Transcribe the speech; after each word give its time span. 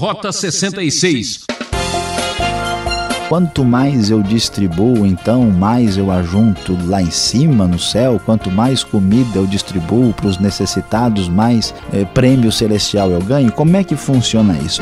Rota 0.00 0.32
66. 0.32 1.40
Quanto 3.28 3.62
mais 3.62 4.08
eu 4.08 4.22
distribuo, 4.22 5.04
então 5.04 5.50
mais 5.50 5.98
eu 5.98 6.10
ajunto 6.10 6.74
lá 6.86 7.02
em 7.02 7.10
cima 7.10 7.68
no 7.68 7.78
céu. 7.78 8.18
Quanto 8.24 8.50
mais 8.50 8.82
comida 8.82 9.36
eu 9.36 9.46
distribuo 9.46 10.14
para 10.14 10.28
os 10.28 10.38
necessitados, 10.38 11.28
mais 11.28 11.74
eh, 11.92 12.06
prêmio 12.06 12.50
celestial 12.50 13.10
eu 13.10 13.20
ganho. 13.20 13.52
Como 13.52 13.76
é 13.76 13.84
que 13.84 13.94
funciona 13.94 14.56
isso? 14.64 14.80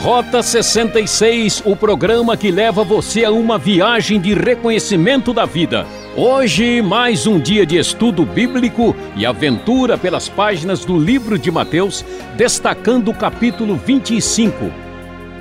Rota 0.00 0.42
66, 0.42 1.62
o 1.64 1.76
programa 1.76 2.36
que 2.36 2.50
leva 2.50 2.82
você 2.82 3.24
a 3.24 3.30
uma 3.30 3.56
viagem 3.56 4.20
de 4.20 4.34
reconhecimento 4.34 5.32
da 5.32 5.46
vida. 5.46 5.86
Hoje, 6.16 6.82
mais 6.82 7.28
um 7.28 7.38
dia 7.38 7.64
de 7.64 7.76
estudo 7.76 8.26
bíblico 8.26 8.94
e 9.14 9.24
aventura 9.24 9.96
pelas 9.96 10.28
páginas 10.28 10.84
do 10.84 10.98
livro 10.98 11.38
de 11.38 11.50
Mateus, 11.50 12.04
destacando 12.36 13.12
o 13.12 13.14
capítulo 13.14 13.76
25. 13.76 14.70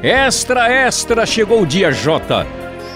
Extra, 0.04 0.72
extra, 0.72 1.26
chegou 1.26 1.64
o 1.64 1.66
dia 1.66 1.92
J. 1.92 2.46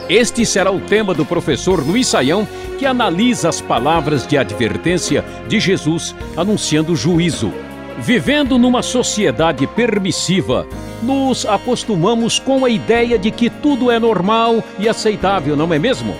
Este 0.08 0.46
será 0.46 0.72
o 0.72 0.80
tema 0.80 1.14
do 1.14 1.26
professor 1.26 1.86
Luiz 1.86 2.08
Saião, 2.08 2.48
que 2.78 2.86
analisa 2.86 3.50
as 3.50 3.60
palavras 3.60 4.28
de 4.28 4.38
advertência 4.38 5.26
de 5.48 5.60
Jesus 5.60 6.16
anunciando 6.38 6.96
juízo. 6.96 7.52
Vivendo 7.98 8.60
numa 8.60 8.84
sociedade 8.84 9.66
permissiva, 9.66 10.68
nos 11.02 11.48
acostumamos 11.48 12.38
com 12.38 12.64
a 12.64 12.70
ideia 12.70 13.18
de 13.18 13.32
que 13.32 13.50
tudo 13.50 13.90
é 13.90 14.00
normal 14.00 14.64
e 14.78 14.88
aceitável, 14.88 15.56
não 15.56 15.74
é 15.74 15.80
mesmo? 15.80 16.16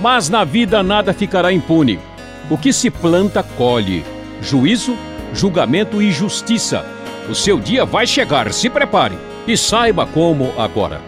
Mas 0.00 0.30
na 0.30 0.44
vida 0.44 0.82
nada 0.82 1.12
ficará 1.12 1.52
impune. 1.52 1.98
O 2.48 2.56
que 2.56 2.72
se 2.72 2.90
planta, 2.90 3.42
colhe. 3.42 4.02
Juízo, 4.40 4.96
julgamento 5.34 6.00
e 6.00 6.10
justiça. 6.10 6.86
O 7.28 7.34
seu 7.34 7.60
dia 7.60 7.84
vai 7.84 8.06
chegar, 8.06 8.50
se 8.50 8.70
prepare 8.70 9.16
e 9.46 9.58
saiba 9.58 10.06
como 10.06 10.54
agora. 10.56 11.02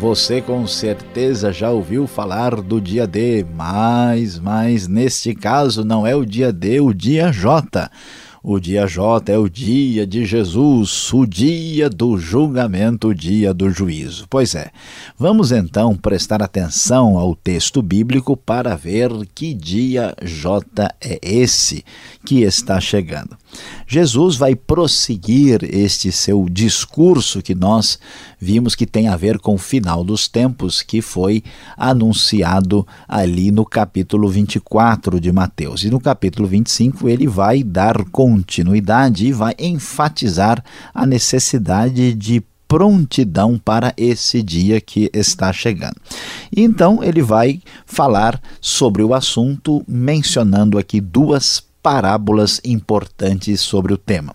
Você 0.00 0.40
com 0.40 0.66
certeza 0.66 1.52
já 1.52 1.70
ouviu 1.70 2.06
falar 2.06 2.62
do 2.62 2.80
dia 2.80 3.06
D, 3.06 3.44
mas, 3.54 4.38
mas 4.38 4.88
neste 4.88 5.34
caso 5.34 5.84
não 5.84 6.06
é 6.06 6.16
o 6.16 6.24
dia 6.24 6.50
D, 6.50 6.80
o 6.80 6.94
dia 6.94 7.30
J. 7.30 7.90
O 8.42 8.58
dia 8.58 8.86
J 8.86 9.30
é 9.30 9.36
o 9.36 9.50
dia 9.50 10.06
de 10.06 10.24
Jesus, 10.24 11.12
o 11.12 11.26
dia 11.26 11.90
do 11.90 12.16
julgamento, 12.16 13.08
o 13.08 13.14
dia 13.14 13.52
do 13.52 13.68
juízo. 13.68 14.26
Pois 14.30 14.54
é, 14.54 14.70
vamos 15.18 15.52
então 15.52 15.94
prestar 15.94 16.42
atenção 16.42 17.18
ao 17.18 17.36
texto 17.36 17.82
bíblico 17.82 18.34
para 18.34 18.74
ver 18.74 19.10
que 19.34 19.52
dia 19.52 20.14
J 20.24 20.64
é 21.02 21.18
esse 21.22 21.84
que 22.24 22.40
está 22.40 22.80
chegando. 22.80 23.36
Jesus 23.86 24.36
vai 24.36 24.54
prosseguir 24.54 25.58
este 25.62 26.10
seu 26.10 26.46
discurso 26.48 27.42
que 27.42 27.54
nós 27.54 27.98
vimos 28.40 28.74
que 28.74 28.86
tem 28.86 29.08
a 29.08 29.16
ver 29.16 29.38
com 29.38 29.54
o 29.54 29.58
final 29.58 30.04
dos 30.04 30.28
tempos, 30.28 30.80
que 30.80 31.02
foi 31.02 31.42
anunciado 31.76 32.86
ali 33.08 33.50
no 33.50 33.66
capítulo 33.66 34.28
24 34.28 35.20
de 35.20 35.32
Mateus. 35.32 35.82
E 35.82 35.90
no 35.90 36.00
capítulo 36.00 36.48
25 36.48 37.08
ele 37.08 37.26
vai 37.26 37.62
dar 37.62 38.04
continuidade 38.30 39.26
e 39.26 39.32
vai 39.32 39.54
enfatizar 39.58 40.62
a 40.94 41.04
necessidade 41.04 42.14
de 42.14 42.42
prontidão 42.68 43.58
para 43.58 43.92
esse 43.96 44.40
dia 44.42 44.80
que 44.80 45.10
está 45.12 45.52
chegando. 45.52 45.96
Então 46.56 47.02
ele 47.02 47.20
vai 47.20 47.60
falar 47.84 48.40
sobre 48.60 49.02
o 49.02 49.12
assunto, 49.12 49.82
mencionando 49.88 50.78
aqui 50.78 51.00
duas 51.00 51.60
parábolas 51.82 52.60
importantes 52.64 53.60
sobre 53.60 53.92
o 53.92 53.98
tema. 53.98 54.32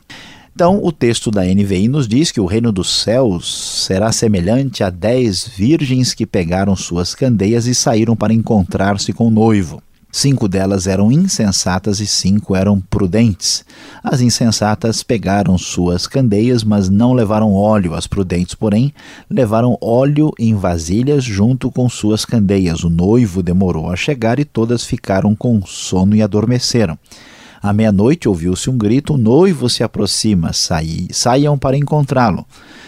Então, 0.53 0.79
o 0.81 0.91
texto 0.91 1.31
da 1.31 1.44
NVI 1.44 1.89
nos 1.89 2.07
diz 2.07 2.31
que 2.31 2.39
o 2.39 2.45
reino 2.45 2.72
dos 2.72 2.89
céus 2.89 3.83
será 3.85 4.12
semelhante 4.13 4.85
a 4.85 4.89
dez 4.89 5.45
virgens 5.45 6.13
que 6.13 6.25
pegaram 6.25 6.75
suas 6.77 7.13
candeias 7.13 7.66
e 7.67 7.75
saíram 7.75 8.16
para 8.16 8.33
encontrar-se 8.33 9.12
com 9.12 9.27
o 9.27 9.31
noivo. 9.31 9.83
Cinco 10.17 10.47
delas 10.47 10.87
eram 10.87 11.11
insensatas 11.11 11.99
e 11.99 12.07
cinco 12.07 12.55
eram 12.55 12.79
prudentes. 12.79 13.65
As 14.01 14.21
insensatas 14.21 15.03
pegaram 15.03 15.57
suas 15.57 16.07
candeias, 16.07 16.63
mas 16.63 16.87
não 16.87 17.11
levaram 17.11 17.53
óleo. 17.53 17.93
As 17.93 18.07
prudentes, 18.07 18.55
porém, 18.55 18.93
levaram 19.29 19.77
óleo 19.81 20.31
em 20.39 20.55
vasilhas 20.55 21.21
junto 21.21 21.69
com 21.69 21.89
suas 21.89 22.23
candeias. 22.23 22.85
O 22.85 22.89
noivo 22.89 23.43
demorou 23.43 23.91
a 23.91 23.97
chegar 23.97 24.39
e 24.39 24.45
todas 24.45 24.85
ficaram 24.85 25.35
com 25.35 25.61
sono 25.65 26.15
e 26.15 26.21
adormeceram. 26.21 26.97
À 27.61 27.73
meia-noite 27.73 28.29
ouviu-se 28.29 28.69
um 28.69 28.77
grito: 28.77 29.15
o 29.15 29.17
noivo 29.17 29.69
se 29.69 29.83
aproxima, 29.83 30.51
saiam 31.11 31.57
para 31.57 31.75
encontrá-lo. 31.75 32.45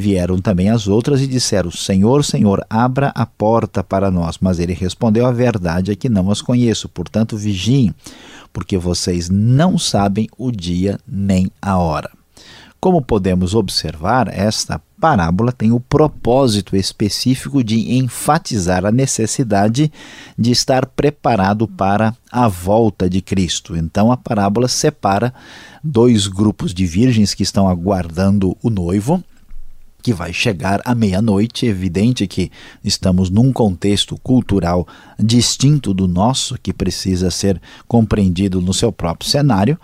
Vieram 0.00 0.40
também 0.40 0.70
as 0.70 0.86
outras 0.86 1.20
e 1.20 1.26
disseram: 1.26 1.72
Senhor, 1.72 2.24
Senhor, 2.24 2.64
abra 2.70 3.08
a 3.16 3.26
porta 3.26 3.82
para 3.82 4.12
nós. 4.12 4.38
Mas 4.40 4.60
ele 4.60 4.72
respondeu: 4.72 5.26
A 5.26 5.32
verdade 5.32 5.90
é 5.90 5.96
que 5.96 6.08
não 6.08 6.30
as 6.30 6.40
conheço, 6.40 6.88
portanto 6.88 7.36
vigiem, 7.36 7.92
porque 8.52 8.78
vocês 8.78 9.28
não 9.28 9.76
sabem 9.76 10.28
o 10.38 10.52
dia 10.52 11.00
nem 11.04 11.50
a 11.60 11.76
hora. 11.78 12.12
Como 12.78 13.02
podemos 13.02 13.56
observar, 13.56 14.28
esta 14.32 14.80
parábola 15.00 15.50
tem 15.50 15.72
o 15.72 15.80
propósito 15.80 16.76
específico 16.76 17.64
de 17.64 17.96
enfatizar 17.96 18.86
a 18.86 18.92
necessidade 18.92 19.90
de 20.38 20.52
estar 20.52 20.86
preparado 20.86 21.66
para 21.66 22.14
a 22.30 22.46
volta 22.46 23.10
de 23.10 23.20
Cristo. 23.20 23.76
Então 23.76 24.12
a 24.12 24.16
parábola 24.16 24.68
separa 24.68 25.34
dois 25.82 26.28
grupos 26.28 26.72
de 26.72 26.86
virgens 26.86 27.34
que 27.34 27.42
estão 27.42 27.68
aguardando 27.68 28.56
o 28.62 28.70
noivo 28.70 29.24
que 30.02 30.12
vai 30.12 30.32
chegar 30.32 30.80
à 30.84 30.94
meia-noite. 30.94 31.66
É 31.66 31.70
evidente 31.70 32.26
que 32.26 32.50
estamos 32.84 33.30
num 33.30 33.52
contexto 33.52 34.16
cultural 34.22 34.86
distinto 35.18 35.92
do 35.92 36.06
nosso, 36.06 36.58
que 36.62 36.72
precisa 36.72 37.30
ser 37.30 37.60
compreendido 37.86 38.60
no 38.60 38.72
seu 38.72 38.92
próprio 38.92 39.28
cenário, 39.28 39.78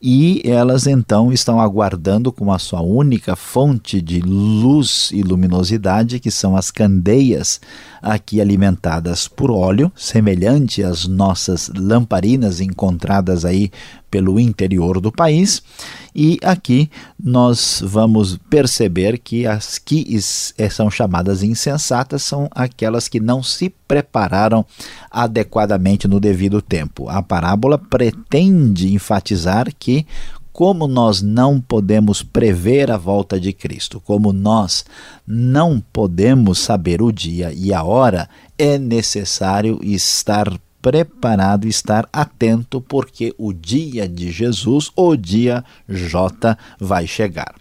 e 0.00 0.40
elas 0.44 0.86
então 0.86 1.32
estão 1.32 1.60
aguardando 1.60 2.30
com 2.30 2.52
a 2.52 2.58
sua 2.58 2.80
única 2.80 3.34
fonte 3.34 4.00
de 4.00 4.20
luz 4.20 5.10
e 5.12 5.22
luminosidade, 5.22 6.20
que 6.20 6.30
são 6.30 6.56
as 6.56 6.70
candeias 6.70 7.60
aqui 8.00 8.40
alimentadas 8.40 9.26
por 9.26 9.50
óleo, 9.50 9.90
semelhante 9.96 10.84
às 10.84 11.06
nossas 11.06 11.68
lamparinas 11.76 12.60
encontradas 12.60 13.44
aí 13.44 13.72
pelo 14.10 14.38
interior 14.38 15.00
do 15.00 15.12
país. 15.12 15.62
E 16.14 16.38
aqui 16.42 16.90
nós 17.22 17.82
vamos 17.84 18.36
perceber 18.50 19.18
que 19.18 19.46
as 19.46 19.78
que 19.78 20.18
eh, 20.58 20.68
são 20.68 20.90
chamadas 20.90 21.42
insensatas 21.42 22.22
são 22.22 22.48
aquelas 22.50 23.06
que 23.06 23.20
não 23.20 23.42
se 23.42 23.72
prepararam 23.86 24.64
adequadamente 25.10 26.08
no 26.08 26.18
devido 26.18 26.60
tempo. 26.60 27.08
A 27.08 27.22
parábola 27.22 27.78
pretende 27.78 28.92
enfatizar 28.92 29.72
que 29.78 30.06
como 30.58 30.88
nós 30.88 31.22
não 31.22 31.60
podemos 31.60 32.20
prever 32.20 32.90
a 32.90 32.96
volta 32.96 33.38
de 33.38 33.52
Cristo, 33.52 34.00
como 34.00 34.32
nós 34.32 34.84
não 35.24 35.80
podemos 35.92 36.58
saber 36.58 37.00
o 37.00 37.12
dia 37.12 37.52
e 37.54 37.72
a 37.72 37.84
hora, 37.84 38.28
é 38.58 38.76
necessário 38.76 39.78
estar 39.84 40.58
preparado, 40.80 41.66
estar 41.66 42.08
atento, 42.12 42.80
porque 42.80 43.34
o 43.36 43.52
dia 43.52 44.08
de 44.08 44.30
Jesus, 44.30 44.90
o 44.96 45.16
dia 45.16 45.64
J, 45.88 46.56
vai 46.78 47.06
chegar. 47.06 47.54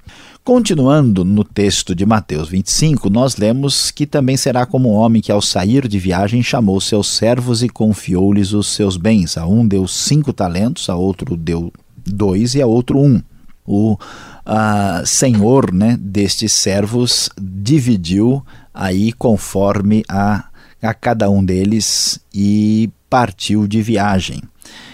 Continuando 0.44 1.26
no 1.26 1.44
texto 1.44 1.94
de 1.94 2.06
Mateus 2.06 2.48
25, 2.48 3.10
nós 3.10 3.36
lemos 3.36 3.92
que 3.92 4.06
também 4.06 4.38
será 4.38 4.66
como 4.66 4.90
um 4.90 4.96
homem 4.96 5.22
que, 5.22 5.32
ao 5.32 5.42
sair 5.42 5.88
de 5.88 6.00
viagem, 6.00 6.42
chamou 6.42 6.80
seus 6.80 7.08
servos 7.08 7.62
e 7.62 7.68
confiou-lhes 7.68 8.54
os 8.54 8.68
seus 8.68 8.96
bens. 8.96 9.38
A 9.38 9.46
um 9.46 9.68
deu 9.68 9.86
cinco 9.88 10.32
talentos, 10.32 10.90
a 10.90 10.96
outro 10.96 11.36
deu 11.36 11.74
dois 12.06 12.56
e 12.56 12.62
a 12.62 12.66
outro 12.66 12.98
um. 13.00 13.22
O 13.66 13.98
a, 14.46 15.04
senhor 15.06 15.74
né, 15.74 15.98
destes 16.00 16.54
servos 16.54 17.30
dividiu 17.38 18.42
aí 18.74 19.12
conforme 19.12 20.06
a 20.08 20.46
a 20.82 20.94
cada 20.94 21.30
um 21.30 21.44
deles 21.44 22.20
e 22.34 22.90
partiu 23.10 23.68
de 23.68 23.82
viagem. 23.82 24.42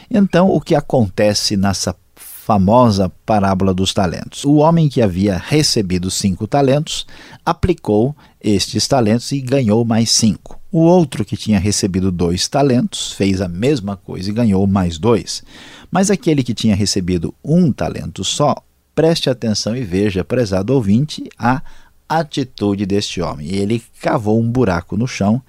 Então, 0.09 0.49
o 0.49 0.61
que 0.61 0.75
acontece 0.75 1.57
nessa 1.57 1.95
famosa 2.15 3.09
parábola 3.25 3.73
dos 3.73 3.93
talentos? 3.93 4.43
O 4.43 4.55
homem 4.55 4.89
que 4.89 5.01
havia 5.01 5.37
recebido 5.37 6.11
cinco 6.11 6.45
talentos 6.45 7.05
aplicou 7.45 8.15
estes 8.41 8.87
talentos 8.87 9.31
e 9.31 9.41
ganhou 9.41 9.83
mais 9.85 10.11
cinco. 10.11 10.59
O 10.71 10.79
outro 10.79 11.23
que 11.23 11.37
tinha 11.37 11.59
recebido 11.59 12.11
dois 12.11 12.47
talentos 12.47 13.11
fez 13.13 13.41
a 13.41 13.47
mesma 13.47 13.95
coisa 13.95 14.29
e 14.29 14.33
ganhou 14.33 14.65
mais 14.67 14.97
dois. 14.97 15.43
Mas 15.91 16.09
aquele 16.09 16.43
que 16.43 16.53
tinha 16.53 16.75
recebido 16.75 17.33
um 17.43 17.71
talento 17.71 18.23
só, 18.23 18.55
preste 18.95 19.29
atenção 19.29 19.75
e 19.75 19.83
veja, 19.83 20.23
prezado 20.23 20.73
ouvinte, 20.73 21.29
a 21.37 21.61
atitude 22.09 22.85
deste 22.85 23.21
homem. 23.21 23.47
Ele 23.47 23.81
cavou 24.01 24.39
um 24.39 24.49
buraco 24.49 24.97
no 24.97 25.07
chão 25.07 25.41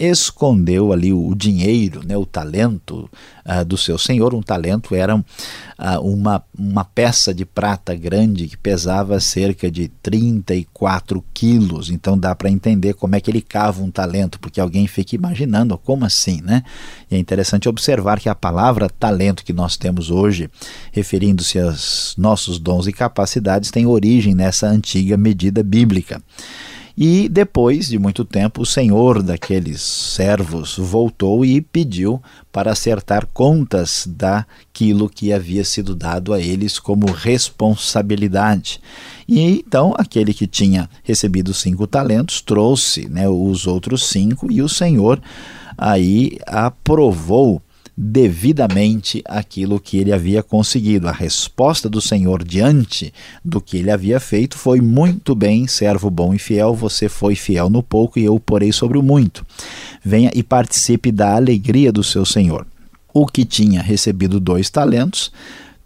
escondeu 0.00 0.94
ali 0.94 1.12
o 1.12 1.34
dinheiro, 1.34 2.00
né, 2.02 2.16
o 2.16 2.24
talento 2.24 3.08
uh, 3.44 3.62
do 3.66 3.76
seu 3.76 3.98
senhor. 3.98 4.34
Um 4.34 4.40
talento 4.40 4.94
era 4.94 5.14
uh, 5.14 5.22
uma, 6.02 6.42
uma 6.58 6.84
peça 6.86 7.34
de 7.34 7.44
prata 7.44 7.94
grande 7.94 8.48
que 8.48 8.56
pesava 8.56 9.20
cerca 9.20 9.70
de 9.70 9.88
34 10.02 11.22
quilos. 11.34 11.90
Então 11.90 12.18
dá 12.18 12.34
para 12.34 12.48
entender 12.48 12.94
como 12.94 13.14
é 13.14 13.20
que 13.20 13.30
ele 13.30 13.42
cava 13.42 13.82
um 13.82 13.90
talento, 13.90 14.40
porque 14.40 14.58
alguém 14.58 14.86
fica 14.86 15.14
imaginando 15.14 15.76
como 15.76 16.06
assim, 16.06 16.40
né? 16.40 16.62
E 17.10 17.16
é 17.16 17.18
interessante 17.18 17.68
observar 17.68 18.18
que 18.18 18.28
a 18.30 18.34
palavra 18.34 18.88
talento 18.88 19.44
que 19.44 19.52
nós 19.52 19.76
temos 19.76 20.10
hoje, 20.10 20.48
referindo-se 20.92 21.58
aos 21.58 22.14
nossos 22.16 22.58
dons 22.58 22.86
e 22.86 22.92
capacidades, 22.92 23.70
tem 23.70 23.84
origem 23.84 24.34
nessa 24.34 24.66
antiga 24.66 25.18
medida 25.18 25.62
bíblica. 25.62 26.22
E 27.02 27.30
depois 27.30 27.88
de 27.88 27.98
muito 27.98 28.26
tempo, 28.26 28.60
o 28.60 28.66
senhor 28.66 29.22
daqueles 29.22 29.80
servos 29.80 30.76
voltou 30.76 31.42
e 31.46 31.62
pediu 31.62 32.22
para 32.52 32.72
acertar 32.72 33.26
contas 33.32 34.06
daquilo 34.06 35.08
que 35.08 35.32
havia 35.32 35.64
sido 35.64 35.94
dado 35.94 36.34
a 36.34 36.38
eles 36.38 36.78
como 36.78 37.10
responsabilidade. 37.10 38.82
E 39.26 39.40
então 39.40 39.94
aquele 39.96 40.34
que 40.34 40.46
tinha 40.46 40.90
recebido 41.02 41.54
cinco 41.54 41.86
talentos 41.86 42.42
trouxe 42.42 43.08
né, 43.08 43.26
os 43.26 43.66
outros 43.66 44.06
cinco 44.06 44.52
e 44.52 44.60
o 44.60 44.68
senhor 44.68 45.22
aí 45.78 46.36
aprovou 46.46 47.62
devidamente 48.02 49.22
aquilo 49.26 49.78
que 49.78 49.98
ele 49.98 50.10
havia 50.10 50.42
conseguido. 50.42 51.06
A 51.06 51.12
resposta 51.12 51.86
do 51.86 52.00
Senhor 52.00 52.42
diante 52.42 53.12
do 53.44 53.60
que 53.60 53.76
ele 53.76 53.90
havia 53.90 54.18
feito 54.18 54.56
foi: 54.56 54.80
Muito 54.80 55.34
bem, 55.34 55.66
servo 55.66 56.10
bom 56.10 56.32
e 56.32 56.38
fiel, 56.38 56.74
você 56.74 57.10
foi 57.10 57.34
fiel 57.34 57.68
no 57.68 57.82
pouco 57.82 58.18
e 58.18 58.24
eu 58.24 58.34
o 58.34 58.40
porei 58.40 58.72
sobre 58.72 58.96
o 58.96 59.02
muito. 59.02 59.44
Venha 60.02 60.30
e 60.34 60.42
participe 60.42 61.12
da 61.12 61.36
alegria 61.36 61.92
do 61.92 62.02
seu 62.02 62.24
Senhor. 62.24 62.66
O 63.12 63.26
que 63.26 63.44
tinha 63.44 63.82
recebido 63.82 64.40
dois 64.40 64.70
talentos 64.70 65.30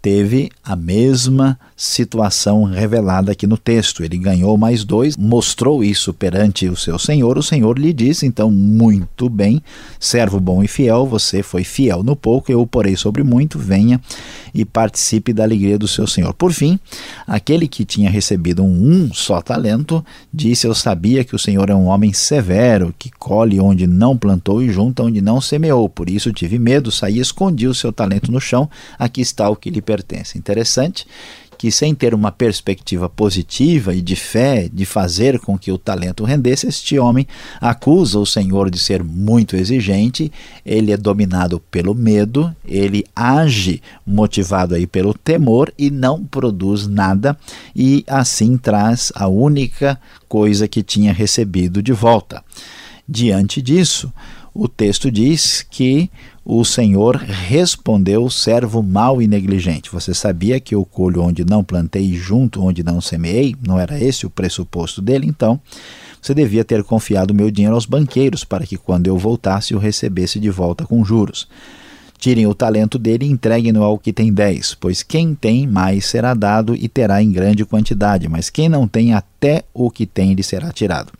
teve 0.05 0.51
a 0.63 0.75
mesma 0.75 1.57
situação 1.75 2.63
revelada 2.63 3.31
aqui 3.31 3.47
no 3.47 3.57
texto. 3.57 4.03
Ele 4.03 4.19
ganhou 4.19 4.55
mais 4.55 4.83
dois, 4.83 5.17
mostrou 5.17 5.83
isso 5.83 6.13
perante 6.13 6.69
o 6.69 6.75
seu 6.75 6.99
senhor. 6.99 7.39
O 7.39 7.41
senhor 7.41 7.79
lhe 7.79 7.91
disse: 7.91 8.23
então, 8.23 8.51
muito 8.51 9.27
bem, 9.27 9.63
servo 9.99 10.39
bom 10.39 10.61
e 10.61 10.67
fiel, 10.67 11.07
você 11.07 11.41
foi 11.41 11.63
fiel 11.63 12.03
no 12.03 12.15
pouco, 12.15 12.51
eu 12.51 12.61
o 12.61 12.67
porei 12.67 12.95
sobre 12.95 13.23
muito, 13.23 13.57
venha 13.57 13.99
e 14.55 14.63
participe 14.63 15.33
da 15.33 15.43
alegria 15.43 15.77
do 15.77 15.87
seu 15.87 16.07
senhor. 16.07 16.33
Por 16.33 16.53
fim, 16.53 16.79
aquele 17.27 17.67
que 17.67 17.83
tinha 17.83 18.09
recebido 18.09 18.63
um, 18.63 19.13
só 19.13 19.41
talento 19.41 20.03
disse: 20.33 20.65
Eu 20.65 20.73
sabia 20.73 21.25
que 21.25 21.35
o 21.35 21.39
senhor 21.39 21.69
é 21.69 21.75
um 21.75 21.87
homem 21.87 22.13
severo, 22.13 22.95
que 22.97 23.11
colhe 23.11 23.59
onde 23.59 23.85
não 23.85 24.17
plantou 24.17 24.63
e 24.63 24.69
junta 24.69 25.03
onde 25.03 25.19
não 25.19 25.41
semeou. 25.41 25.89
Por 25.89 26.09
isso 26.09 26.31
tive 26.31 26.57
medo, 26.57 26.89
saí 26.91 27.17
e 27.17 27.19
escondi 27.19 27.67
o 27.67 27.73
seu 27.73 27.91
talento 27.91 28.31
no 28.31 28.39
chão. 28.39 28.69
Aqui 28.97 29.19
está 29.19 29.49
o 29.49 29.55
que 29.55 29.69
lhe 29.69 29.81
pertence. 29.95 30.37
Interessante 30.37 31.07
que, 31.57 31.71
sem 31.71 31.95
ter 31.95 32.13
uma 32.13 32.33
perspectiva 32.33 33.07
positiva 33.07 33.95
e 33.95 34.01
de 34.01 34.15
fé 34.15 34.69
de 34.71 34.85
fazer 34.85 35.39
com 35.39 35.57
que 35.57 35.71
o 35.71 35.77
talento 35.77 36.25
rendesse, 36.25 36.67
este 36.67 36.99
homem 36.99 37.25
acusa 37.61 38.19
o 38.19 38.25
Senhor 38.25 38.69
de 38.69 38.77
ser 38.77 39.01
muito 39.01 39.55
exigente, 39.55 40.29
ele 40.65 40.91
é 40.91 40.97
dominado 40.97 41.61
pelo 41.71 41.95
medo, 41.95 42.53
ele 42.67 43.05
age 43.15 43.81
motivado 44.05 44.75
aí 44.75 44.85
pelo 44.85 45.13
temor 45.13 45.73
e 45.77 45.89
não 45.89 46.25
produz 46.25 46.87
nada, 46.87 47.37
e 47.73 48.03
assim 48.05 48.57
traz 48.57 49.13
a 49.15 49.27
única 49.27 49.97
coisa 50.27 50.67
que 50.67 50.83
tinha 50.83 51.13
recebido 51.13 51.81
de 51.81 51.93
volta. 51.93 52.43
Diante 53.07 53.61
disso, 53.61 54.11
o 54.55 54.69
texto 54.69 55.11
diz 55.11 55.65
que 55.69 56.09
o 56.45 56.63
Senhor 56.63 57.17
respondeu, 57.17 58.29
servo 58.29 58.81
mau 58.81 59.21
e 59.21 59.27
negligente. 59.27 59.91
Você 59.91 60.13
sabia 60.13 60.61
que 60.61 60.73
eu 60.73 60.85
colho 60.85 61.21
onde 61.21 61.43
não 61.43 61.61
plantei 61.61 62.03
e 62.03 62.15
junto 62.15 62.63
onde 62.63 62.81
não 62.81 63.01
semeei? 63.01 63.53
Não 63.61 63.77
era 63.77 64.01
esse 64.01 64.25
o 64.25 64.29
pressuposto 64.29 65.01
dele? 65.01 65.27
Então, 65.27 65.59
você 66.21 66.33
devia 66.33 66.63
ter 66.63 66.85
confiado 66.85 67.33
meu 67.33 67.51
dinheiro 67.51 67.75
aos 67.75 67.85
banqueiros 67.85 68.45
para 68.45 68.65
que 68.65 68.77
quando 68.77 69.07
eu 69.07 69.17
voltasse 69.17 69.75
o 69.75 69.77
recebesse 69.77 70.39
de 70.39 70.49
volta 70.49 70.85
com 70.85 71.03
juros. 71.03 71.49
Tirem 72.17 72.47
o 72.47 72.55
talento 72.55 72.97
dele 72.97 73.25
e 73.25 73.29
entreguem-no 73.29 73.83
ao 73.83 73.99
que 73.99 74.13
tem 74.13 74.31
dez, 74.31 74.73
pois 74.73 75.03
quem 75.03 75.35
tem 75.35 75.67
mais 75.67 76.05
será 76.05 76.33
dado 76.33 76.73
e 76.73 76.87
terá 76.87 77.21
em 77.21 77.29
grande 77.29 77.65
quantidade, 77.65 78.29
mas 78.29 78.49
quem 78.49 78.69
não 78.69 78.87
tem 78.87 79.13
até 79.13 79.65
o 79.73 79.91
que 79.91 80.05
tem 80.05 80.33
lhe 80.33 80.41
será 80.41 80.71
tirado 80.71 81.11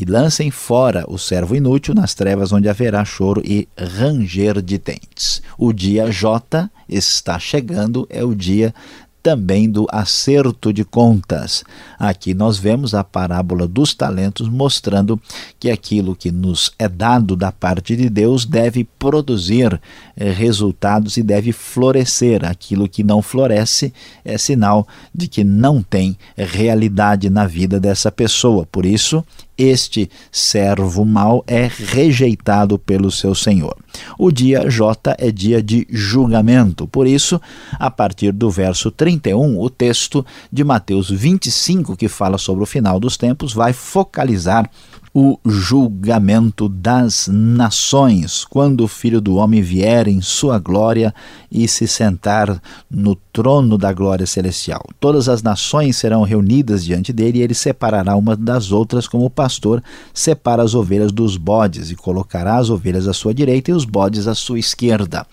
e 0.00 0.04
lancem 0.06 0.50
fora 0.50 1.04
o 1.06 1.18
servo 1.18 1.54
inútil 1.54 1.94
nas 1.94 2.14
trevas 2.14 2.52
onde 2.52 2.70
haverá 2.70 3.04
choro 3.04 3.42
e 3.44 3.68
ranger 3.76 4.62
de 4.62 4.78
dentes. 4.78 5.42
O 5.58 5.74
dia 5.74 6.10
J 6.10 6.70
está 6.88 7.38
chegando, 7.38 8.06
é 8.08 8.24
o 8.24 8.34
dia 8.34 8.74
também 9.22 9.70
do 9.70 9.86
acerto 9.90 10.72
de 10.72 10.84
contas. 10.84 11.62
Aqui 11.98 12.32
nós 12.32 12.58
vemos 12.58 12.94
a 12.94 13.04
parábola 13.04 13.68
dos 13.68 13.92
talentos 13.94 14.48
mostrando 14.48 15.20
que 15.58 15.70
aquilo 15.70 16.16
que 16.16 16.30
nos 16.30 16.72
é 16.78 16.88
dado 16.88 17.36
da 17.36 17.52
parte 17.52 17.94
de 17.94 18.08
Deus 18.08 18.46
deve 18.46 18.84
produzir 18.98 19.78
eh, 20.16 20.30
resultados 20.30 21.16
e 21.16 21.22
deve 21.22 21.52
florescer. 21.52 22.44
Aquilo 22.44 22.88
que 22.88 23.04
não 23.04 23.20
floresce 23.20 23.92
é 24.24 24.38
sinal 24.38 24.88
de 25.14 25.28
que 25.28 25.44
não 25.44 25.82
tem 25.82 26.16
realidade 26.36 27.28
na 27.28 27.46
vida 27.46 27.78
dessa 27.78 28.10
pessoa. 28.10 28.66
Por 28.70 28.86
isso, 28.86 29.24
este 29.62 30.10
servo 30.32 31.04
mau 31.04 31.44
é 31.46 31.68
rejeitado 31.68 32.78
pelo 32.78 33.10
seu 33.10 33.34
senhor. 33.34 33.76
O 34.18 34.30
dia 34.30 34.68
J 34.70 35.14
é 35.18 35.30
dia 35.30 35.62
de 35.62 35.86
julgamento. 35.90 36.86
Por 36.86 37.06
isso, 37.06 37.40
a 37.72 37.90
partir 37.90 38.32
do 38.32 38.50
verso 38.50 38.90
31, 38.90 39.60
o 39.60 39.68
texto 39.68 40.24
de 40.50 40.64
Mateus 40.64 41.10
25, 41.10 41.96
que 41.96 42.08
fala 42.08 42.38
sobre 42.38 42.62
o 42.62 42.66
final 42.66 42.98
dos 42.98 43.16
tempos, 43.16 43.52
vai 43.52 43.72
focalizar 43.72 44.70
o 45.12 45.38
julgamento 45.44 46.68
das 46.68 47.28
nações, 47.28 48.44
quando 48.44 48.84
o 48.84 48.88
Filho 48.88 49.20
do 49.20 49.36
Homem 49.36 49.60
vier 49.60 50.06
em 50.06 50.20
sua 50.20 50.58
glória 50.58 51.12
e 51.50 51.66
se 51.66 51.88
sentar 51.88 52.62
no 52.88 53.16
trono 53.32 53.76
da 53.76 53.92
glória 53.92 54.26
celestial. 54.26 54.84
Todas 55.00 55.28
as 55.28 55.42
nações 55.42 55.96
serão 55.96 56.22
reunidas 56.22 56.84
diante 56.84 57.12
dele 57.12 57.38
e 57.38 57.42
ele 57.42 57.54
separará 57.54 58.14
uma 58.14 58.36
das 58.36 58.70
outras, 58.70 59.08
como 59.08 59.24
o 59.24 59.30
pastor 59.30 59.82
separa 60.14 60.62
as 60.62 60.74
ovelhas 60.74 61.10
dos 61.10 61.36
bodes, 61.36 61.90
e 61.90 61.96
colocará 61.96 62.56
as 62.56 62.70
ovelhas 62.70 63.08
à 63.08 63.12
sua 63.12 63.34
direita 63.34 63.72
e 63.72 63.74
os 63.74 63.84
bodes 63.84 64.28
à 64.28 64.34
sua 64.34 64.58
esquerda 64.58 65.26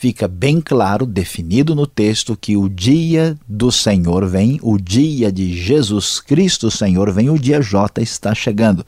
fica 0.00 0.26
bem 0.26 0.62
claro, 0.62 1.04
definido 1.04 1.74
no 1.74 1.86
texto, 1.86 2.34
que 2.34 2.56
o 2.56 2.70
dia 2.70 3.36
do 3.46 3.70
Senhor 3.70 4.26
vem, 4.26 4.58
o 4.62 4.78
dia 4.78 5.30
de 5.30 5.54
Jesus 5.54 6.18
Cristo 6.18 6.70
Senhor 6.70 7.12
vem, 7.12 7.28
o 7.28 7.38
dia 7.38 7.60
J 7.60 8.00
está 8.00 8.34
chegando. 8.34 8.82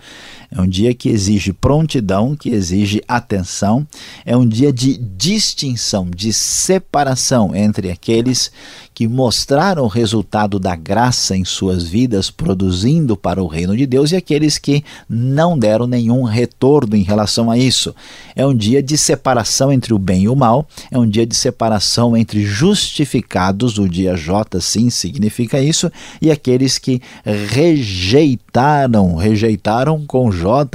É 0.54 0.60
um 0.60 0.68
dia 0.68 0.92
que 0.92 1.08
exige 1.08 1.52
prontidão, 1.52 2.36
que 2.36 2.50
exige 2.50 3.02
atenção, 3.08 3.86
é 4.24 4.36
um 4.36 4.46
dia 4.46 4.70
de 4.70 4.98
distinção, 4.98 6.10
de 6.14 6.30
separação 6.30 7.56
entre 7.56 7.90
aqueles 7.90 8.52
que 8.94 9.08
mostraram 9.08 9.84
o 9.84 9.88
resultado 9.88 10.58
da 10.58 10.76
graça 10.76 11.34
em 11.34 11.44
suas 11.44 11.84
vidas, 11.84 12.30
produzindo 12.30 13.16
para 13.16 13.42
o 13.42 13.46
reino 13.46 13.74
de 13.74 13.86
Deus, 13.86 14.12
e 14.12 14.16
aqueles 14.16 14.58
que 14.58 14.84
não 15.08 15.58
deram 15.58 15.86
nenhum 15.86 16.24
retorno 16.24 16.94
em 16.94 17.02
relação 17.02 17.50
a 17.50 17.56
isso. 17.56 17.94
É 18.36 18.46
um 18.46 18.54
dia 18.54 18.82
de 18.82 18.98
separação 18.98 19.72
entre 19.72 19.94
o 19.94 19.98
bem 19.98 20.24
e 20.24 20.28
o 20.28 20.36
mal, 20.36 20.68
é 20.90 20.98
um 20.98 21.08
dia 21.08 21.24
de 21.26 21.34
separação 21.34 22.14
entre 22.14 22.44
justificados, 22.44 23.78
o 23.78 23.88
dia 23.88 24.14
J 24.14 24.60
sim 24.60 24.90
significa 24.90 25.58
isso, 25.58 25.90
e 26.20 26.30
aqueles 26.30 26.78
que 26.78 27.00
rejeitaram, 27.24 29.16
rejeitaram 29.16 30.04
com 30.06 30.30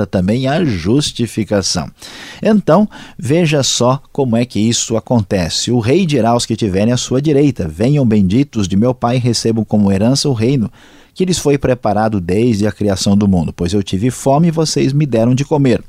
Também 0.05 0.47
a 0.47 0.63
justificação. 0.63 1.89
Então, 2.41 2.87
veja 3.17 3.63
só 3.63 4.01
como 4.11 4.35
é 4.35 4.45
que 4.45 4.59
isso 4.59 4.95
acontece. 4.95 5.71
O 5.71 5.79
rei 5.79 6.05
dirá 6.05 6.29
aos 6.31 6.45
que 6.45 6.55
tiverem 6.55 6.93
à 6.93 6.97
sua 6.97 7.21
direita: 7.21 7.67
Venham 7.67 8.05
benditos 8.05 8.67
de 8.67 8.75
meu 8.75 8.93
Pai, 8.93 9.17
recebam 9.17 9.63
como 9.65 9.91
herança 9.91 10.29
o 10.29 10.33
reino 10.33 10.71
que 11.17 11.25
lhes 11.25 11.39
foi 11.39 11.57
preparado 11.57 12.21
desde 12.21 12.67
a 12.67 12.71
criação 12.71 13.17
do 13.17 13.27
mundo. 13.27 13.51
Pois 13.51 13.73
eu 13.73 13.81
tive 13.81 14.11
fome 14.11 14.49
e 14.49 14.51
vocês 14.51 14.93
me 14.93 15.03
deram 15.03 15.33
de 15.33 15.43
comer. 15.43 15.83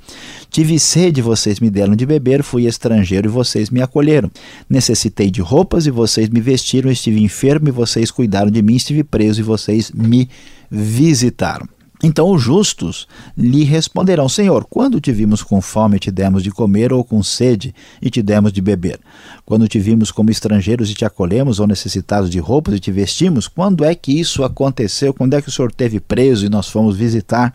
Tive 0.50 0.78
sede 0.78 1.20
e 1.20 1.22
vocês 1.22 1.60
me 1.60 1.68
deram 1.68 1.94
de 1.94 2.06
beber. 2.06 2.42
Fui 2.42 2.64
estrangeiro 2.66 3.28
e 3.28 3.30
vocês 3.30 3.68
me 3.68 3.82
acolheram. 3.82 4.30
Necessitei 4.70 5.30
de 5.30 5.42
roupas 5.42 5.86
e 5.86 5.90
vocês 5.90 6.30
me 6.30 6.40
vestiram. 6.40 6.90
Estive 6.90 7.22
enfermo 7.22 7.68
e 7.68 7.70
vocês 7.70 8.10
cuidaram 8.10 8.50
de 8.50 8.62
mim. 8.62 8.76
Estive 8.76 9.04
preso 9.04 9.40
e 9.40 9.42
vocês 9.42 9.92
me 9.92 10.30
visitaram. 10.70 11.68
Então 12.02 12.30
os 12.30 12.40
justos 12.40 13.08
lhe 13.36 13.64
responderão: 13.64 14.28
Senhor, 14.28 14.64
quando 14.68 15.00
te 15.00 15.10
vimos 15.10 15.42
com 15.42 15.60
fome 15.60 15.96
e 15.96 16.00
te 16.00 16.10
demos 16.10 16.42
de 16.42 16.50
comer, 16.50 16.92
ou 16.92 17.02
com 17.02 17.22
sede 17.22 17.74
e 18.00 18.08
te 18.08 18.22
demos 18.22 18.52
de 18.52 18.60
beber? 18.60 19.00
Quando 19.44 19.66
te 19.66 19.80
vimos 19.80 20.10
como 20.10 20.30
estrangeiros 20.30 20.90
e 20.90 20.94
te 20.94 21.04
acolhemos, 21.04 21.58
ou 21.58 21.66
necessitados 21.66 22.30
de 22.30 22.38
roupas 22.38 22.74
e 22.74 22.80
te 22.80 22.92
vestimos? 22.92 23.48
Quando 23.48 23.84
é 23.84 23.94
que 23.94 24.12
isso 24.12 24.44
aconteceu? 24.44 25.12
Quando 25.12 25.34
é 25.34 25.42
que 25.42 25.48
o 25.48 25.52
Senhor 25.52 25.72
teve 25.72 25.98
preso 25.98 26.46
e 26.46 26.48
nós 26.48 26.68
fomos 26.68 26.96
visitar? 26.96 27.54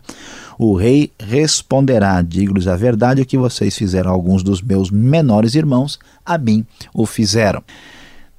O 0.58 0.76
rei 0.76 1.10
responderá: 1.18 2.20
Digo-lhes 2.20 2.66
a 2.66 2.76
verdade, 2.76 3.22
o 3.22 3.26
que 3.26 3.38
vocês 3.38 3.76
fizeram 3.76 4.10
alguns 4.10 4.42
dos 4.42 4.60
meus 4.60 4.90
menores 4.90 5.54
irmãos, 5.54 5.98
a 6.24 6.36
mim 6.36 6.66
o 6.92 7.06
fizeram. 7.06 7.62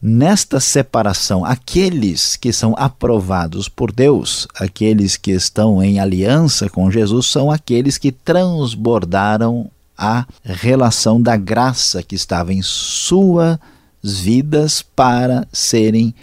Nesta 0.07 0.59
separação, 0.59 1.43
aqueles 1.43 2.35
que 2.35 2.53
são 2.53 2.75
aprovados 2.77 3.67
por 3.67 3.91
Deus, 3.91 4.47
aqueles 4.55 5.17
que 5.17 5.31
estão 5.31 5.81
em 5.81 5.99
aliança 5.99 6.69
com 6.69 6.91
Jesus, 6.91 7.25
são 7.25 7.49
aqueles 7.49 7.97
que 7.97 8.11
transbordaram 8.11 9.67
a 9.97 10.27
relação 10.43 11.19
da 11.19 11.35
graça 11.35 12.03
que 12.03 12.13
estava 12.13 12.53
em 12.53 12.61
suas 12.61 13.57
vidas 14.03 14.83
para 14.83 15.47
serem 15.51 16.13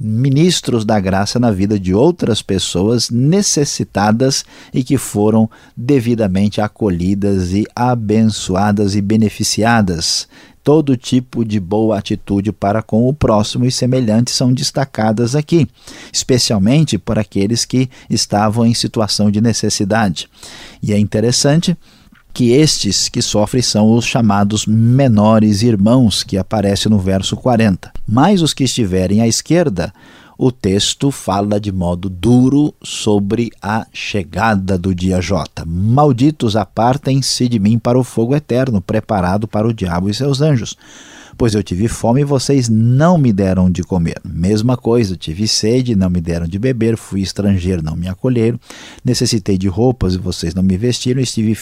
ministros 0.00 0.84
da 0.84 0.98
graça 0.98 1.38
na 1.38 1.52
vida 1.52 1.78
de 1.78 1.94
outras 1.94 2.42
pessoas 2.42 3.08
necessitadas 3.08 4.44
e 4.74 4.82
que 4.82 4.98
foram 4.98 5.48
devidamente 5.76 6.60
acolhidas 6.60 7.52
e 7.52 7.64
abençoadas 7.72 8.96
e 8.96 9.00
beneficiadas 9.00 10.26
todo 10.68 10.98
tipo 10.98 11.46
de 11.46 11.58
boa 11.58 11.98
atitude 11.98 12.52
para 12.52 12.82
com 12.82 13.08
o 13.08 13.14
próximo 13.14 13.64
e 13.64 13.72
semelhantes 13.72 14.34
são 14.34 14.52
destacadas 14.52 15.34
aqui, 15.34 15.66
especialmente 16.12 16.98
por 16.98 17.18
aqueles 17.18 17.64
que 17.64 17.88
estavam 18.10 18.66
em 18.66 18.74
situação 18.74 19.30
de 19.30 19.40
necessidade. 19.40 20.28
E 20.82 20.92
é 20.92 20.98
interessante 20.98 21.74
que 22.34 22.50
estes 22.50 23.08
que 23.08 23.22
sofrem 23.22 23.62
são 23.62 23.90
os 23.94 24.04
chamados 24.04 24.66
menores 24.66 25.62
irmãos, 25.62 26.22
que 26.22 26.36
aparece 26.36 26.86
no 26.86 26.98
verso 26.98 27.34
40. 27.34 27.90
Mas 28.06 28.42
os 28.42 28.52
que 28.52 28.64
estiverem 28.64 29.22
à 29.22 29.26
esquerda, 29.26 29.90
o 30.38 30.52
texto 30.52 31.10
fala 31.10 31.58
de 31.58 31.72
modo 31.72 32.08
duro 32.08 32.72
sobre 32.80 33.50
a 33.60 33.84
chegada 33.92 34.78
do 34.78 34.94
dia 34.94 35.20
J. 35.20 35.64
Malditos 35.66 36.54
apartem-se 36.54 37.48
de 37.48 37.58
mim 37.58 37.76
para 37.76 37.98
o 37.98 38.04
fogo 38.04 38.36
eterno, 38.36 38.80
preparado 38.80 39.48
para 39.48 39.66
o 39.66 39.74
diabo 39.74 40.08
e 40.08 40.14
seus 40.14 40.40
anjos. 40.40 40.76
Pois 41.38 41.54
eu 41.54 41.62
tive 41.62 41.86
fome 41.86 42.22
e 42.22 42.24
vocês 42.24 42.68
não 42.68 43.16
me 43.16 43.32
deram 43.32 43.70
de 43.70 43.84
comer. 43.84 44.20
Mesma 44.24 44.76
coisa, 44.76 45.16
tive 45.16 45.46
sede 45.46 45.94
não 45.94 46.10
me 46.10 46.20
deram 46.20 46.48
de 46.48 46.58
beber. 46.58 46.96
Fui 46.96 47.20
estrangeiro, 47.20 47.80
não 47.80 47.94
me 47.94 48.08
acolheram. 48.08 48.58
Necessitei 49.04 49.56
de 49.56 49.68
roupas 49.68 50.14
e 50.14 50.18
vocês 50.18 50.52
não 50.52 50.64
me 50.64 50.76
vestiram. 50.76 51.20
Estive 51.20 51.56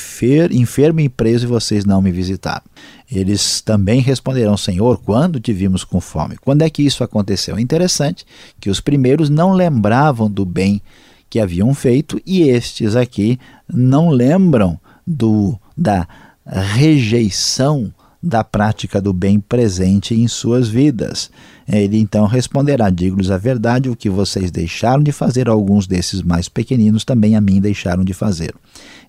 enfermo 0.50 1.00
e 1.00 1.10
preso 1.10 1.44
e 1.44 1.48
vocês 1.48 1.84
não 1.84 2.00
me 2.00 2.10
visitaram. 2.10 2.64
Eles 3.12 3.60
também 3.60 4.00
responderão: 4.00 4.56
Senhor, 4.56 4.98
quando 5.04 5.38
te 5.38 5.52
vimos 5.52 5.84
com 5.84 6.00
fome? 6.00 6.38
Quando 6.38 6.62
é 6.62 6.70
que 6.70 6.82
isso 6.82 7.04
aconteceu? 7.04 7.58
É 7.58 7.60
interessante 7.60 8.24
que 8.58 8.70
os 8.70 8.80
primeiros 8.80 9.28
não 9.28 9.52
lembravam 9.52 10.30
do 10.30 10.46
bem 10.46 10.80
que 11.28 11.38
haviam 11.38 11.74
feito 11.74 12.18
e 12.24 12.44
estes 12.48 12.96
aqui 12.96 13.38
não 13.70 14.08
lembram 14.08 14.80
do 15.06 15.58
da 15.76 16.08
rejeição 16.46 17.92
da 18.26 18.42
prática 18.42 19.00
do 19.00 19.12
bem 19.12 19.38
presente 19.38 20.14
em 20.14 20.26
suas 20.26 20.68
vidas. 20.68 21.30
Ele 21.68 21.98
então 21.98 22.26
responderá: 22.26 22.90
Digo-lhes 22.90 23.30
a 23.30 23.38
verdade, 23.38 23.88
o 23.88 23.96
que 23.96 24.10
vocês 24.10 24.50
deixaram 24.50 25.02
de 25.02 25.12
fazer, 25.12 25.48
alguns 25.48 25.86
desses 25.86 26.22
mais 26.22 26.48
pequeninos 26.48 27.04
também 27.04 27.36
a 27.36 27.40
mim 27.40 27.60
deixaram 27.60 28.04
de 28.04 28.12
fazer. 28.12 28.54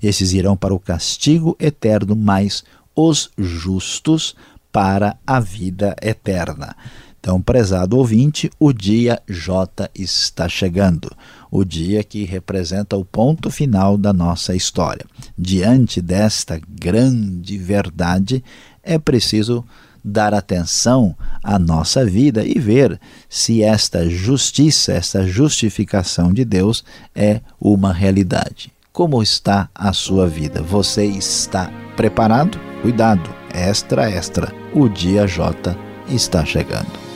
Esses 0.02 0.34
irão 0.34 0.56
para 0.56 0.74
o 0.74 0.80
castigo 0.80 1.56
eterno, 1.60 2.16
mas 2.16 2.64
os 2.96 3.30
justos 3.38 4.36
para 4.72 5.18
a 5.26 5.40
vida 5.40 5.96
eterna. 6.02 6.76
Então, 7.20 7.42
prezado 7.42 7.98
ouvinte, 7.98 8.50
o 8.58 8.72
dia 8.72 9.22
J 9.28 9.90
está 9.94 10.48
chegando, 10.48 11.12
o 11.52 11.66
dia 11.66 12.02
que 12.02 12.24
representa 12.24 12.96
o 12.96 13.04
ponto 13.04 13.52
final 13.52 13.98
da 13.98 14.14
nossa 14.14 14.56
história. 14.56 15.06
Diante 15.38 16.02
desta 16.02 16.58
grande 16.70 17.58
verdade, 17.58 18.42
é 18.88 18.98
preciso 18.98 19.64
dar 20.04 20.34
atenção 20.34 21.14
à 21.44 21.60
nossa 21.60 22.06
vida 22.06 22.44
e 22.46 22.58
ver 22.58 23.00
se 23.30 23.62
esta 23.62 24.10
justiça, 24.10 24.94
esta 24.94 25.28
justificação 25.28 26.34
de 26.34 26.46
Deus 26.46 26.84
é 27.14 27.42
uma 27.60 27.92
realidade. 27.92 28.72
Como 28.94 29.22
está 29.22 29.70
a 29.76 29.92
sua 29.94 30.28
vida? 30.28 30.62
Você 30.62 31.06
está 31.06 31.70
preparado? 31.96 32.58
Cuidado, 32.82 33.30
extra, 33.54 34.10
extra, 34.10 34.54
o 34.74 34.88
dia 34.88 35.28
J 35.28 35.76
está 36.10 36.46
chegando. 36.46 37.08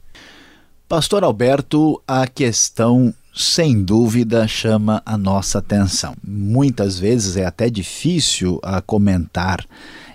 Pastor 0.87 1.25
Alberto, 1.25 2.01
a 2.07 2.25
questão 2.25 3.13
sem 3.35 3.83
dúvida 3.83 4.47
chama 4.47 5.03
a 5.05 5.17
nossa 5.17 5.59
atenção. 5.59 6.15
Muitas 6.25 6.97
vezes 6.97 7.35
é 7.35 7.45
até 7.45 7.69
difícil 7.69 8.61
a 8.63 8.81
comentar 8.81 9.65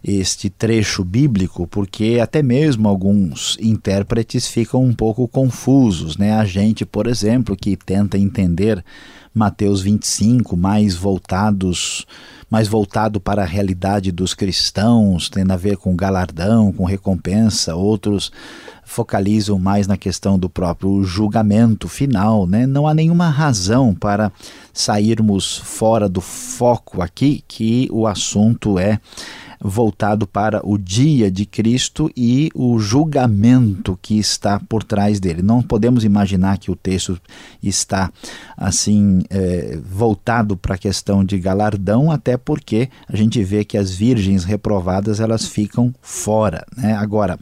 este 0.06 0.50
trecho 0.50 1.02
bíblico, 1.02 1.66
porque 1.66 2.18
até 2.22 2.42
mesmo 2.42 2.86
alguns 2.88 3.56
intérpretes 3.58 4.46
ficam 4.46 4.84
um 4.84 4.92
pouco 4.92 5.26
confusos. 5.26 6.18
Né? 6.18 6.34
A 6.34 6.44
gente, 6.44 6.84
por 6.84 7.06
exemplo, 7.06 7.56
que 7.56 7.74
tenta 7.74 8.18
entender 8.18 8.84
Mateus 9.34 9.80
25, 9.80 10.56
mais 10.56 10.94
voltados 10.94 12.06
mais 12.50 12.68
voltado 12.68 13.20
para 13.20 13.42
a 13.42 13.46
realidade 13.46 14.12
dos 14.12 14.32
cristãos, 14.32 15.28
tendo 15.28 15.50
a 15.50 15.56
ver 15.56 15.76
com 15.76 15.96
galardão, 15.96 16.70
com 16.70 16.84
recompensa, 16.84 17.74
outros 17.74 18.30
focalizam 18.84 19.58
mais 19.58 19.88
na 19.88 19.96
questão 19.96 20.38
do 20.38 20.48
próprio 20.48 21.02
julgamento 21.02 21.88
final, 21.88 22.46
né? 22.46 22.64
Não 22.64 22.86
há 22.86 22.94
nenhuma 22.94 23.28
razão 23.28 23.92
para 23.92 24.30
sairmos 24.72 25.56
fora 25.56 26.08
do 26.08 26.20
foco 26.20 27.02
aqui, 27.02 27.42
que 27.48 27.88
o 27.90 28.06
assunto 28.06 28.78
é 28.78 29.00
voltado 29.66 30.26
para 30.26 30.60
o 30.62 30.76
dia 30.76 31.30
de 31.30 31.46
Cristo 31.46 32.10
e 32.14 32.50
o 32.54 32.78
julgamento 32.78 33.98
que 34.02 34.18
está 34.18 34.60
por 34.60 34.84
trás 34.84 35.18
dele. 35.18 35.40
Não 35.40 35.62
podemos 35.62 36.04
imaginar 36.04 36.58
que 36.58 36.70
o 36.70 36.76
texto 36.76 37.18
está 37.62 38.12
assim 38.58 39.22
é, 39.30 39.78
voltado 39.82 40.54
para 40.54 40.74
a 40.74 40.78
questão 40.78 41.24
de 41.24 41.38
galardão, 41.38 42.10
até 42.10 42.36
porque 42.36 42.90
a 43.08 43.16
gente 43.16 43.42
vê 43.42 43.64
que 43.64 43.78
as 43.78 43.90
virgens 43.90 44.44
reprovadas 44.44 45.18
elas 45.18 45.46
ficam 45.46 45.94
fora. 46.02 46.66
Né? 46.76 46.92
Agora, 46.92 47.38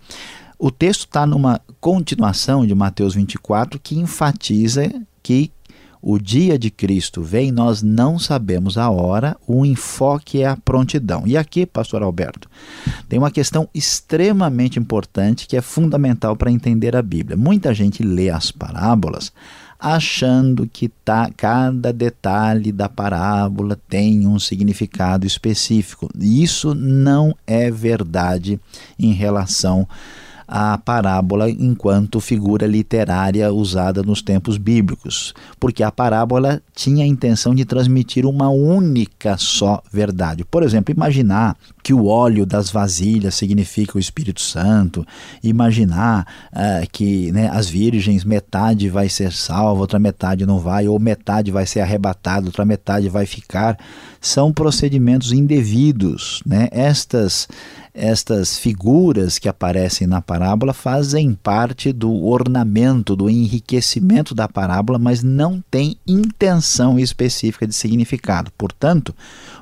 o 0.57 0.71
texto 0.71 1.07
está 1.07 1.27
numa 1.27 1.61
continuação 1.81 2.65
de 2.65 2.73
Mateus 2.73 3.17
24 3.17 3.81
que 3.81 3.99
enfatiza 3.99 4.89
que 5.21 5.51
o 6.03 6.19
dia 6.19 6.59
de 6.59 6.69
Cristo 6.69 7.23
vem, 7.23 7.53
nós 7.53 7.81
não 7.81 8.19
sabemos 8.19 8.77
a 8.77 8.91
hora, 8.91 9.37
o 9.47 9.65
enfoque 9.65 10.43
é 10.43 10.49
a 10.49 10.57
prontidão. 10.57 11.23
E 11.25 11.37
aqui, 11.37 11.65
pastor 11.65 12.03
Alberto, 12.03 12.51
tem 13.09 13.21
uma 13.21 13.31
questão 13.31 13.69
extremamente 13.73 14.81
importante 14.81 15.47
que 15.47 15.57
é 15.57 15.61
fundamental 15.61 16.35
para 16.35 16.51
entender 16.51 16.97
a 16.97 17.03
Bíblia. 17.03 17.37
Muita 17.37 17.73
gente 17.73 18.03
lê 18.03 18.29
as 18.31 18.51
parábolas 18.51 19.33
achando 19.79 20.69
que 20.69 20.89
tá, 20.89 21.29
cada 21.37 21.93
detalhe 21.93 22.71
da 22.71 22.89
parábola 22.89 23.77
tem 23.89 24.27
um 24.27 24.39
significado 24.39 25.27
específico. 25.27 26.09
Isso 26.17 26.73
não 26.73 27.35
é 27.45 27.69
verdade 27.69 28.61
em 28.97 29.13
relação 29.13 29.87
a 29.91 30.22
parábola 30.85 31.49
enquanto 31.49 32.21
figura 32.21 32.67
literária 32.67 33.51
usada 33.51 34.03
nos 34.03 34.21
tempos 34.21 34.59
bíblicos, 34.59 35.33
porque 35.59 35.83
a 35.83 35.91
parábola 35.91 36.61
tinha 36.75 37.05
a 37.05 37.07
intenção 37.07 37.55
de 37.55 37.65
transmitir 37.65 38.27
uma 38.27 38.51
única 38.51 39.39
só 39.39 39.83
verdade. 39.91 40.45
Por 40.45 40.63
exemplo, 40.63 40.95
imaginar 40.95 41.57
que 41.83 41.95
o 41.95 42.07
óleo 42.07 42.45
das 42.45 42.71
vasilhas 42.71 43.35
significa 43.35 43.97
o 43.97 44.01
Espírito 44.01 44.41
Santo, 44.41 45.07
imaginar 45.43 46.27
uh, 46.53 46.87
que 46.93 47.33
né, 47.33 47.49
as 47.51 47.69
virgens, 47.69 48.25
metade 48.25 48.89
vai 48.89 49.09
ser 49.09 49.33
salva, 49.33 49.81
outra 49.81 49.99
metade 49.99 50.45
não 50.45 50.59
vai, 50.59 50.87
ou 50.87 50.99
metade 50.99 51.51
vai 51.51 51.67
ser 51.67 51.81
arrebatada, 51.81 52.47
outra 52.47 52.65
metade 52.65 53.09
vai 53.09 53.25
ficar, 53.25 53.79
são 54.21 54.53
procedimentos 54.53 55.33
indevidos. 55.33 56.43
Né? 56.47 56.69
Estas 56.71 57.49
estas 57.95 58.59
figuras 58.59 59.39
que 59.39 59.49
aparecem 59.49 60.07
na 60.07 60.21
parábola 60.23 60.42
fazem 60.73 61.35
parte 61.35 61.93
do 61.93 62.25
ornamento, 62.25 63.15
do 63.15 63.29
enriquecimento 63.29 64.35
da 64.35 64.49
parábola, 64.49 64.99
mas 64.99 65.23
não 65.23 65.63
têm 65.71 65.97
intenção 66.07 66.99
específica 66.99 67.67
de 67.67 67.75
significado. 67.75 68.51
Portanto, 68.57 69.15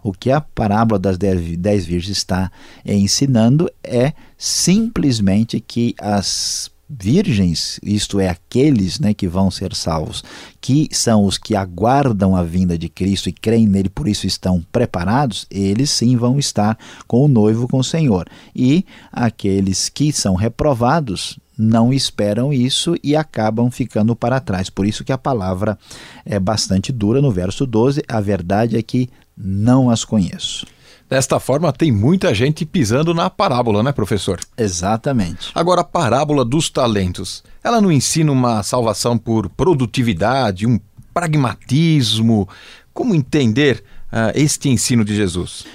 o 0.02 0.12
que 0.12 0.30
a 0.30 0.40
parábola 0.40 0.98
das 0.98 1.18
dez 1.18 1.84
virgens 1.86 2.16
está 2.16 2.50
ensinando 2.84 3.70
é 3.82 4.12
simplesmente 4.36 5.60
que 5.60 5.94
as 6.00 6.70
virgens, 6.90 7.78
isto 7.82 8.18
é, 8.18 8.28
aqueles 8.28 8.98
né, 8.98 9.14
que 9.14 9.28
vão 9.28 9.50
ser 9.50 9.74
salvos, 9.74 10.24
que 10.60 10.88
são 10.90 11.24
os 11.24 11.38
que 11.38 11.54
aguardam 11.54 12.34
a 12.34 12.42
vinda 12.42 12.76
de 12.76 12.88
Cristo 12.88 13.28
e 13.28 13.32
creem 13.32 13.66
nele, 13.66 13.88
por 13.88 14.08
isso 14.08 14.26
estão 14.26 14.60
preparados, 14.72 15.46
eles 15.48 15.90
sim 15.90 16.16
vão 16.16 16.38
estar 16.38 16.76
com 17.06 17.24
o 17.24 17.28
noivo, 17.28 17.68
com 17.68 17.78
o 17.78 17.84
Senhor. 17.84 18.26
E 18.54 18.84
aqueles 19.12 19.88
que 19.88 20.12
são 20.12 20.34
reprovados, 20.34 21.38
não 21.56 21.92
esperam 21.92 22.50
isso 22.54 22.96
e 23.04 23.14
acabam 23.14 23.70
ficando 23.70 24.16
para 24.16 24.40
trás. 24.40 24.70
Por 24.70 24.86
isso 24.86 25.04
que 25.04 25.12
a 25.12 25.18
palavra 25.18 25.78
é 26.24 26.40
bastante 26.40 26.90
dura 26.90 27.20
no 27.20 27.30
verso 27.30 27.66
12, 27.66 28.02
a 28.08 28.18
verdade 28.18 28.78
é 28.78 28.82
que 28.82 29.10
não 29.36 29.90
as 29.90 30.02
conheço. 30.02 30.66
Desta 31.10 31.40
forma, 31.40 31.72
tem 31.72 31.90
muita 31.90 32.32
gente 32.32 32.64
pisando 32.64 33.12
na 33.12 33.28
parábola, 33.28 33.82
né, 33.82 33.90
professor? 33.90 34.38
Exatamente. 34.56 35.50
Agora, 35.52 35.80
a 35.80 35.84
parábola 35.84 36.44
dos 36.44 36.70
talentos, 36.70 37.42
ela 37.64 37.80
não 37.80 37.90
ensina 37.90 38.30
uma 38.30 38.62
salvação 38.62 39.18
por 39.18 39.48
produtividade, 39.48 40.68
um 40.68 40.78
pragmatismo? 41.12 42.48
Como 42.94 43.12
entender 43.12 43.82
uh, 44.12 44.30
este 44.36 44.68
ensino 44.68 45.04
de 45.04 45.16
Jesus? 45.16 45.66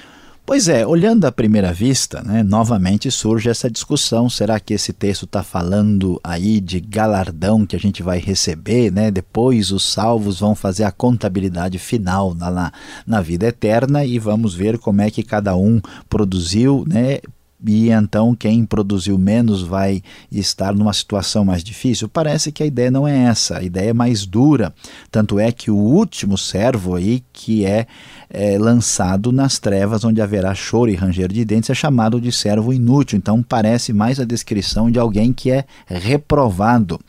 Pois 0.46 0.68
é, 0.68 0.86
olhando 0.86 1.26
à 1.26 1.32
primeira 1.32 1.74
vista, 1.74 2.22
né, 2.22 2.44
novamente 2.44 3.10
surge 3.10 3.50
essa 3.50 3.68
discussão. 3.68 4.30
Será 4.30 4.60
que 4.60 4.76
esse 4.76 4.94
texto 4.94 5.26
está 5.26 5.42
falando 5.42 6.22
aí 6.24 6.62
de 6.62 6.80
galardão 6.80 7.66
que 7.66 7.76
a 7.76 7.80
gente 7.80 8.04
vai 8.04 8.20
receber? 8.20 8.92
Né? 8.92 9.10
Depois 9.10 9.72
os 9.72 9.84
salvos 9.84 10.42
vão 10.42 10.54
fazer 10.54 10.84
a 10.84 10.92
contabilidade 10.92 11.80
final 11.80 12.36
na, 12.36 12.52
na, 12.52 12.72
na 13.08 13.22
vida 13.22 13.48
eterna 13.48 14.06
e 14.06 14.20
vamos 14.20 14.54
ver 14.54 14.78
como 14.78 15.02
é 15.02 15.10
que 15.10 15.24
cada 15.24 15.56
um 15.56 15.82
produziu 16.08 16.86
né, 16.88 17.22
e 17.64 17.90
então 17.90 18.36
quem 18.36 18.66
produziu 18.66 19.18
menos 19.18 19.62
vai 19.62 20.02
estar 20.32 20.74
numa 20.74 20.94
situação 20.94 21.46
mais 21.46 21.64
difícil? 21.64 22.10
Parece 22.10 22.52
que 22.52 22.62
a 22.62 22.66
ideia 22.66 22.92
não 22.92 23.08
é 23.08 23.24
essa, 23.24 23.58
a 23.58 23.64
ideia 23.64 23.90
é 23.90 23.94
mais 23.94 24.26
dura. 24.26 24.74
Tanto 25.10 25.40
é 25.40 25.52
que 25.52 25.72
o 25.72 25.76
último 25.76 26.38
servo 26.38 26.96
aí, 26.96 27.24
que 27.32 27.66
é, 27.66 27.88
é 28.30 28.58
lançado 28.58 29.32
nas 29.32 29.58
trevas, 29.58 30.04
onde 30.04 30.22
haverá 30.22 30.54
choro 30.54 30.92
e 30.92 30.96
ranger 30.96 31.32
de 31.32 31.46
dentes, 31.46 31.70
é 31.70 31.74
chamado 31.74 32.20
de 32.20 32.32
servo 32.32 32.74
inútil. 32.74 33.18
Então 33.18 33.42
parece 33.42 33.94
mais 33.94 34.20
a 34.20 34.26
descrição 34.26 34.92
de 34.92 35.00
alguém 35.00 35.32
que 35.32 35.50
é 35.50 35.66
reprovado. 35.86 37.00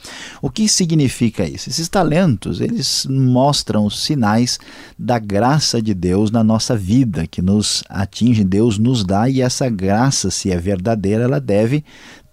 O 0.41 0.51
que 0.51 0.69
significa 0.69 1.45
isso? 1.45 1.69
Esses 1.69 1.89
talentos, 1.89 2.61
eles 2.61 3.07
mostram 3.11 3.85
os 3.85 4.03
sinais 4.03 4.59
da 4.99 5.19
graça 5.19 5.83
de 5.83 5.93
Deus 5.93 6.31
na 6.31 6.43
nossa 6.43 6.77
vida, 6.77 7.27
que 7.27 7.43
nos 7.43 7.83
atinge, 7.89 8.45
Deus 8.45 8.79
nos 8.79 9.05
dá, 9.05 9.29
e 9.29 9.41
essa 9.41 9.69
graça 9.69 10.31
se 10.31 10.46
é 10.51 10.59
verdadeira, 10.59 11.25
ela 11.25 11.41
deve 11.41 11.85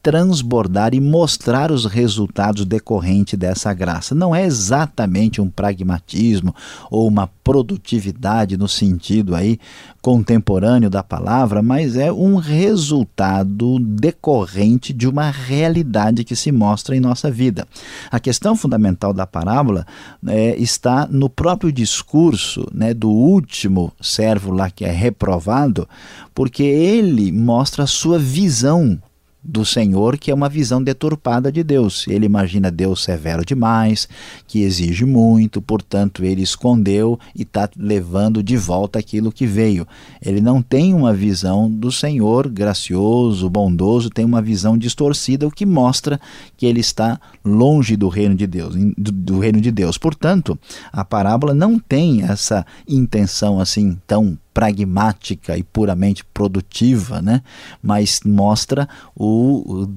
transbordar 0.04 0.94
e 0.94 1.00
mostrar 1.00 1.72
os 1.72 1.86
resultados 1.86 2.66
decorrentes 2.66 3.40
dessa 3.40 3.74
graça. 3.74 4.14
Não 4.14 4.36
é 4.36 4.46
exatamente 4.46 5.40
um 5.40 5.50
pragmatismo 5.50 6.54
ou 6.92 7.08
uma 7.08 7.26
produtividade 7.42 8.58
no 8.58 8.68
sentido 8.68 9.34
aí 9.34 9.58
contemporâneo 10.02 10.90
da 10.90 11.02
palavra, 11.02 11.62
mas 11.62 11.96
é 11.96 12.12
um 12.12 12.36
resultado 12.36 13.80
decorrente 13.80 14.92
de 14.92 15.08
uma 15.08 15.32
realidade 15.32 16.26
que 16.26 16.36
se 16.36 16.52
mostra 16.52 16.98
em 16.98 17.00
nossa 17.00 17.32
vida. 17.32 17.66
A 18.12 18.20
questão 18.20 18.58
fundamental 18.58 19.14
da 19.14 19.26
parábola 19.26 19.88
é, 20.28 20.58
está 20.58 21.08
no 21.10 21.30
próprio 21.30 21.72
discurso 21.72 22.68
né, 22.74 22.94
do 22.94 23.10
último 23.10 23.94
servo 24.02 24.52
lá 24.52 24.70
que 24.70 24.84
é 24.84 24.92
reprovado, 24.92 25.88
porque 26.36 26.64
ele 26.64 27.32
mostra 27.32 27.86
a 27.86 27.88
sua 27.88 28.20
visão 28.20 29.00
do 29.44 29.66
Senhor, 29.66 30.18
que 30.18 30.32
é 30.32 30.34
uma 30.34 30.48
visão 30.48 30.82
deturpada 30.82 31.52
de 31.52 31.64
Deus. 31.64 32.08
Ele 32.08 32.26
imagina 32.26 32.72
Deus 32.72 33.04
severo 33.04 33.46
demais, 33.46 34.08
que 34.48 34.62
exige 34.62 35.06
muito, 35.06 35.62
portanto, 35.62 36.24
ele 36.24 36.42
escondeu 36.42 37.20
e 37.36 37.42
está 37.42 37.70
levando 37.78 38.42
de 38.42 38.56
volta 38.56 39.00
aquilo 39.00 39.32
que 39.32 39.46
veio. 39.46 39.86
Ele 40.22 40.40
não 40.40 40.62
tem 40.62 40.94
uma 40.94 41.14
visão 41.14 41.70
do 41.70 41.92
Senhor 41.92 42.48
gracioso, 42.48 43.50
bondoso, 43.50 44.10
tem 44.10 44.24
uma 44.24 44.42
visão 44.42 44.78
distorcida, 44.78 45.48
o 45.48 45.52
que 45.52 45.66
mostra 45.66 46.20
que 46.56 46.66
ele 46.66 46.80
está 46.80 47.20
longe 47.44 47.98
do 47.98 48.08
reino 48.08 48.36
de 48.36 48.48
Deus, 48.48 48.76
do, 48.98 49.40
reino 49.40 49.60
de 49.60 49.72
Deus. 49.72 49.98
Portanto, 49.98 50.58
a 50.92 51.04
parábola 51.04 51.54
não 51.54 51.78
tem 51.78 52.24
essa 52.24 52.66
intenção 52.88 53.60
assim 53.60 53.98
tão 54.08 54.38
pragmática 54.54 55.58
e 55.58 55.64
puramente 55.64 56.24
produtiva, 56.24 57.22
né? 57.22 57.42
mas 57.82 58.22
mostra 58.26 58.88
o 59.16 59.88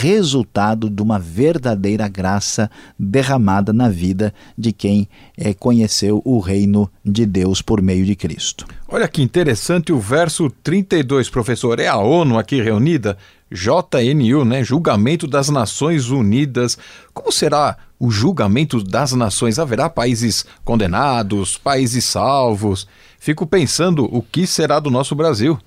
resultado 0.00 0.88
de 0.88 1.02
uma 1.02 1.18
verdadeira 1.18 2.08
graça 2.08 2.70
derramada 2.98 3.72
na 3.72 3.88
vida 3.88 4.32
de 4.56 4.72
quem 4.72 5.08
é, 5.36 5.52
conheceu 5.52 6.22
o 6.24 6.38
reino 6.38 6.90
de 7.04 7.26
Deus 7.26 7.60
por 7.60 7.82
meio 7.82 8.04
de 8.04 8.16
Cristo. 8.16 8.66
Olha 8.88 9.08
que 9.08 9.22
interessante 9.22 9.92
o 9.92 9.98
verso 9.98 10.48
32, 10.62 11.28
professor. 11.28 11.78
É 11.80 11.88
a 11.88 11.98
ONU 11.98 12.38
aqui 12.38 12.62
reunida, 12.62 13.18
JNU, 13.50 14.44
né? 14.44 14.62
Julgamento 14.62 15.26
das 15.26 15.48
Nações 15.48 16.08
Unidas. 16.08 16.78
Como 17.12 17.32
será 17.32 17.76
o 17.98 18.10
julgamento 18.10 18.82
das 18.82 19.12
nações? 19.12 19.58
Haverá 19.58 19.88
países 19.88 20.44
condenados, 20.64 21.56
países 21.56 22.04
salvos? 22.04 22.86
Fico 23.18 23.46
pensando 23.46 24.04
o 24.04 24.22
que 24.22 24.46
será 24.46 24.78
do 24.78 24.90
nosso 24.90 25.14
Brasil. 25.14 25.58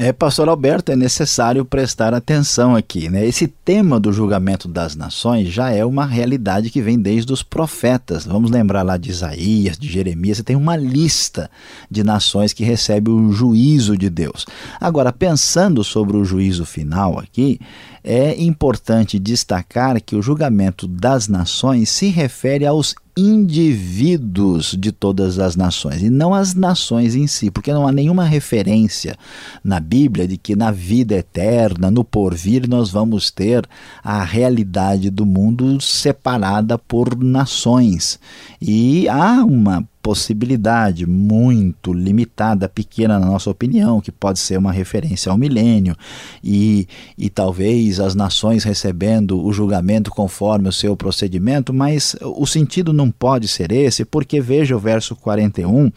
É, 0.00 0.12
pastor 0.12 0.48
Alberto, 0.48 0.92
é 0.92 0.96
necessário 0.96 1.64
prestar 1.64 2.14
atenção 2.14 2.76
aqui. 2.76 3.08
Né? 3.08 3.26
Esse 3.26 3.48
tema 3.48 3.98
do 3.98 4.12
julgamento 4.12 4.68
das 4.68 4.94
nações 4.94 5.48
já 5.48 5.72
é 5.72 5.84
uma 5.84 6.06
realidade 6.06 6.70
que 6.70 6.80
vem 6.80 6.96
desde 6.96 7.32
os 7.32 7.42
profetas. 7.42 8.24
Vamos 8.24 8.48
lembrar 8.48 8.84
lá 8.84 8.96
de 8.96 9.10
Isaías, 9.10 9.76
de 9.76 9.90
Jeremias, 9.90 10.36
você 10.36 10.44
tem 10.44 10.54
uma 10.54 10.76
lista 10.76 11.50
de 11.90 12.04
nações 12.04 12.52
que 12.52 12.62
recebem 12.62 13.12
o 13.12 13.32
juízo 13.32 13.98
de 13.98 14.08
Deus. 14.08 14.46
Agora, 14.80 15.12
pensando 15.12 15.82
sobre 15.82 16.16
o 16.16 16.24
juízo 16.24 16.64
final 16.64 17.18
aqui, 17.18 17.58
é 18.04 18.40
importante 18.40 19.18
destacar 19.18 20.00
que 20.00 20.14
o 20.14 20.22
julgamento 20.22 20.86
das 20.86 21.26
nações 21.26 21.88
se 21.88 22.06
refere 22.06 22.64
aos 22.64 22.94
indivíduos 23.18 24.76
de 24.78 24.92
todas 24.92 25.40
as 25.40 25.56
nações 25.56 26.02
e 26.02 26.08
não 26.08 26.32
as 26.32 26.54
nações 26.54 27.16
em 27.16 27.26
si, 27.26 27.50
porque 27.50 27.72
não 27.72 27.86
há 27.86 27.90
nenhuma 27.90 28.24
referência 28.24 29.16
na 29.64 29.80
Bíblia 29.80 30.28
de 30.28 30.36
que 30.36 30.54
na 30.54 30.70
vida 30.70 31.16
eterna, 31.16 31.90
no 31.90 32.04
porvir, 32.04 32.68
nós 32.68 32.90
vamos 32.90 33.30
ter 33.32 33.68
a 34.04 34.22
realidade 34.22 35.10
do 35.10 35.26
mundo 35.26 35.80
separada 35.80 36.78
por 36.78 37.16
nações. 37.16 38.20
E 38.62 39.08
há 39.08 39.44
uma 39.44 39.84
possibilidade 40.02 41.06
muito 41.06 41.92
limitada, 41.92 42.68
pequena 42.68 43.18
na 43.18 43.26
nossa 43.26 43.50
opinião, 43.50 44.00
que 44.00 44.10
pode 44.10 44.38
ser 44.38 44.56
uma 44.56 44.72
referência 44.72 45.30
ao 45.30 45.36
milênio 45.36 45.96
e, 46.42 46.88
e 47.16 47.28
talvez 47.28 48.00
as 48.00 48.14
nações 48.14 48.64
recebendo 48.64 49.44
o 49.44 49.52
julgamento 49.52 50.10
conforme 50.10 50.68
o 50.68 50.72
seu 50.72 50.96
procedimento, 50.96 51.74
mas 51.74 52.16
o 52.22 52.46
sentido 52.46 52.92
não 52.92 53.10
pode 53.10 53.48
ser 53.48 53.72
esse, 53.72 54.04
porque 54.04 54.40
veja 54.40 54.76
o 54.76 54.78
verso 54.78 55.14
41, 55.16 55.90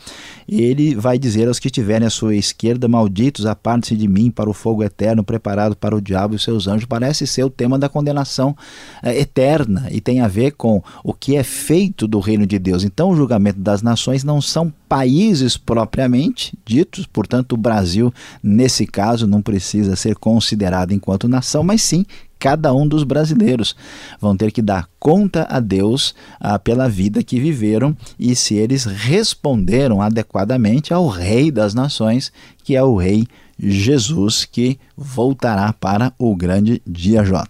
ele 0.50 0.96
vai 0.96 1.18
dizer 1.18 1.48
aos 1.48 1.60
que 1.60 1.70
tiverem 1.70 2.08
à 2.08 2.10
sua 2.10 2.36
esquerda, 2.36 2.88
malditos, 2.88 3.46
aparte-se 3.46 3.96
de 3.96 4.08
mim 4.08 4.30
para 4.30 4.50
o 4.50 4.54
fogo 4.54 4.84
eterno 4.84 5.24
preparado 5.24 5.76
para 5.76 5.96
o 5.96 6.02
diabo 6.02 6.36
e 6.36 6.40
seus 6.40 6.68
anjos. 6.68 6.86
Parece 6.86 7.26
ser 7.26 7.44
o 7.44 7.50
tema 7.50 7.80
da 7.80 7.88
condenação 7.88 8.56
é, 9.02 9.18
eterna 9.18 9.88
e 9.92 10.02
tem 10.02 10.20
a 10.20 10.28
ver 10.28 10.52
com 10.52 10.84
o 11.04 11.14
que 11.14 11.36
é 11.36 11.44
feito 11.44 12.08
do 12.08 12.20
reino 12.20 12.46
de 12.46 12.60
Deus. 12.60 12.84
Então, 12.84 13.10
o 13.10 13.16
julgamento 13.16 13.60
das 13.60 13.82
nações 13.82 13.91
nações 13.92 14.24
não 14.24 14.42
são 14.42 14.74
países 14.88 15.58
propriamente 15.58 16.58
ditos, 16.66 17.06
portanto, 17.06 17.54
o 17.54 17.58
Brasil, 17.58 18.14
nesse 18.42 18.88
caso, 18.88 19.28
não 19.28 19.42
precisa 19.42 19.98
ser 19.98 20.16
considerado 20.16 20.94
enquanto 20.94 21.28
nação, 21.28 21.62
mas 21.62 21.82
sim 21.82 22.06
cada 22.40 22.74
um 22.74 22.88
dos 22.88 23.04
brasileiros 23.04 23.76
vão 24.20 24.36
ter 24.36 24.52
que 24.52 24.62
dar 24.62 24.88
conta 24.98 25.46
a 25.50 25.60
Deus 25.60 26.16
ah, 26.40 26.58
pela 26.58 26.90
vida 26.90 27.22
que 27.22 27.40
viveram 27.40 27.96
e 28.18 28.36
se 28.36 28.56
eles 28.56 28.86
responderam 28.86 30.02
adequadamente 30.02 30.94
ao 30.94 31.08
Rei 31.08 31.52
das 31.52 31.74
Nações, 31.74 32.32
que 32.64 32.76
é 32.76 32.82
o 32.82 32.96
Rei 32.96 33.28
Jesus, 33.60 34.46
que 34.46 34.80
voltará 34.98 35.72
para 35.74 36.14
o 36.18 36.36
grande 36.36 36.82
dia 36.88 37.24
J. 37.24 37.46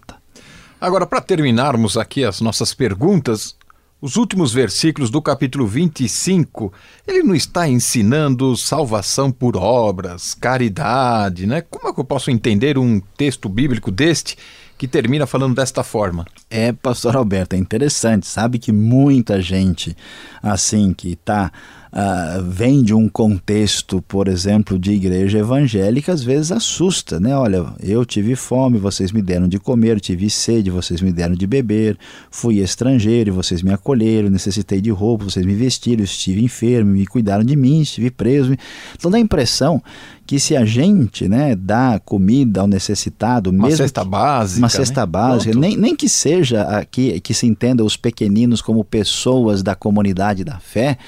Agora, 0.78 1.06
para 1.06 1.20
terminarmos 1.20 1.96
aqui 1.96 2.24
as 2.24 2.40
nossas 2.40 2.74
perguntas, 2.74 3.54
os 4.02 4.16
últimos 4.16 4.52
versículos 4.52 5.10
do 5.10 5.22
capítulo 5.22 5.64
25, 5.64 6.72
ele 7.06 7.22
não 7.22 7.36
está 7.36 7.68
ensinando 7.68 8.56
salvação 8.56 9.30
por 9.30 9.56
obras, 9.56 10.34
caridade, 10.34 11.46
né? 11.46 11.60
Como 11.60 11.88
é 11.88 11.94
que 11.94 12.00
eu 12.00 12.04
posso 12.04 12.28
entender 12.28 12.76
um 12.76 12.98
texto 13.16 13.48
bíblico 13.48 13.92
deste 13.92 14.36
que 14.76 14.88
termina 14.88 15.24
falando 15.24 15.54
desta 15.54 15.84
forma? 15.84 16.26
É, 16.50 16.72
pastor 16.72 17.14
Alberto, 17.14 17.54
é 17.54 17.58
interessante, 17.60 18.26
sabe 18.26 18.58
que 18.58 18.72
muita 18.72 19.40
gente 19.40 19.96
assim 20.42 20.92
que 20.92 21.12
está 21.12 21.52
uh, 21.92 22.42
vem 22.42 22.82
de 22.82 22.94
um 22.94 23.08
contexto, 23.08 24.00
por 24.02 24.26
exemplo, 24.26 24.78
de 24.78 24.92
igreja 24.92 25.38
evangélica, 25.38 26.12
às 26.12 26.22
vezes 26.22 26.50
assusta, 26.50 27.20
né? 27.20 27.36
Olha, 27.36 27.66
eu 27.80 28.04
tive 28.04 28.34
fome, 28.34 28.78
vocês 28.78 29.12
me 29.12 29.20
deram 29.20 29.46
de 29.46 29.58
comer, 29.58 30.00
tive 30.00 30.30
sede, 30.30 30.70
vocês 30.70 31.00
me 31.00 31.12
deram 31.12 31.34
de 31.34 31.46
beber, 31.46 31.98
fui 32.30 32.58
estrangeiro 32.58 33.30
e 33.30 33.32
vocês 33.32 33.62
me 33.62 33.72
acolheram, 33.72 34.30
necessitei 34.30 34.80
de 34.80 34.90
roupa, 34.90 35.24
vocês 35.24 35.44
me 35.44 35.54
vestiram, 35.54 36.02
estive 36.02 36.42
enfermo, 36.42 36.92
me 36.92 37.06
cuidaram 37.06 37.44
de 37.44 37.54
mim, 37.54 37.82
estive 37.82 38.10
preso. 38.10 38.56
Então 38.96 39.10
dá 39.10 39.18
a 39.18 39.20
impressão 39.20 39.82
que 40.26 40.38
se 40.38 40.56
a 40.56 40.64
gente 40.64 41.28
né, 41.28 41.54
dá 41.54 42.00
comida 42.04 42.60
ao 42.60 42.66
necessitado, 42.66 43.50
uma 43.50 43.64
mesmo 43.64 43.78
cesta 43.78 44.04
básica, 44.04 44.58
uma 44.58 44.68
cesta 44.68 45.00
né? 45.00 45.06
básica, 45.06 45.58
nem, 45.58 45.76
nem 45.76 45.96
que 45.96 46.08
seja 46.08 46.62
aqui 46.62 47.20
que 47.20 47.34
se 47.34 47.46
entenda 47.46 47.84
os 47.84 47.96
pequeninos 47.96 48.62
como 48.62 48.84
pessoas 48.84 49.62
da 49.62 49.74
comunidade 49.74 50.44
da 50.44 50.58
fé, 50.58 50.98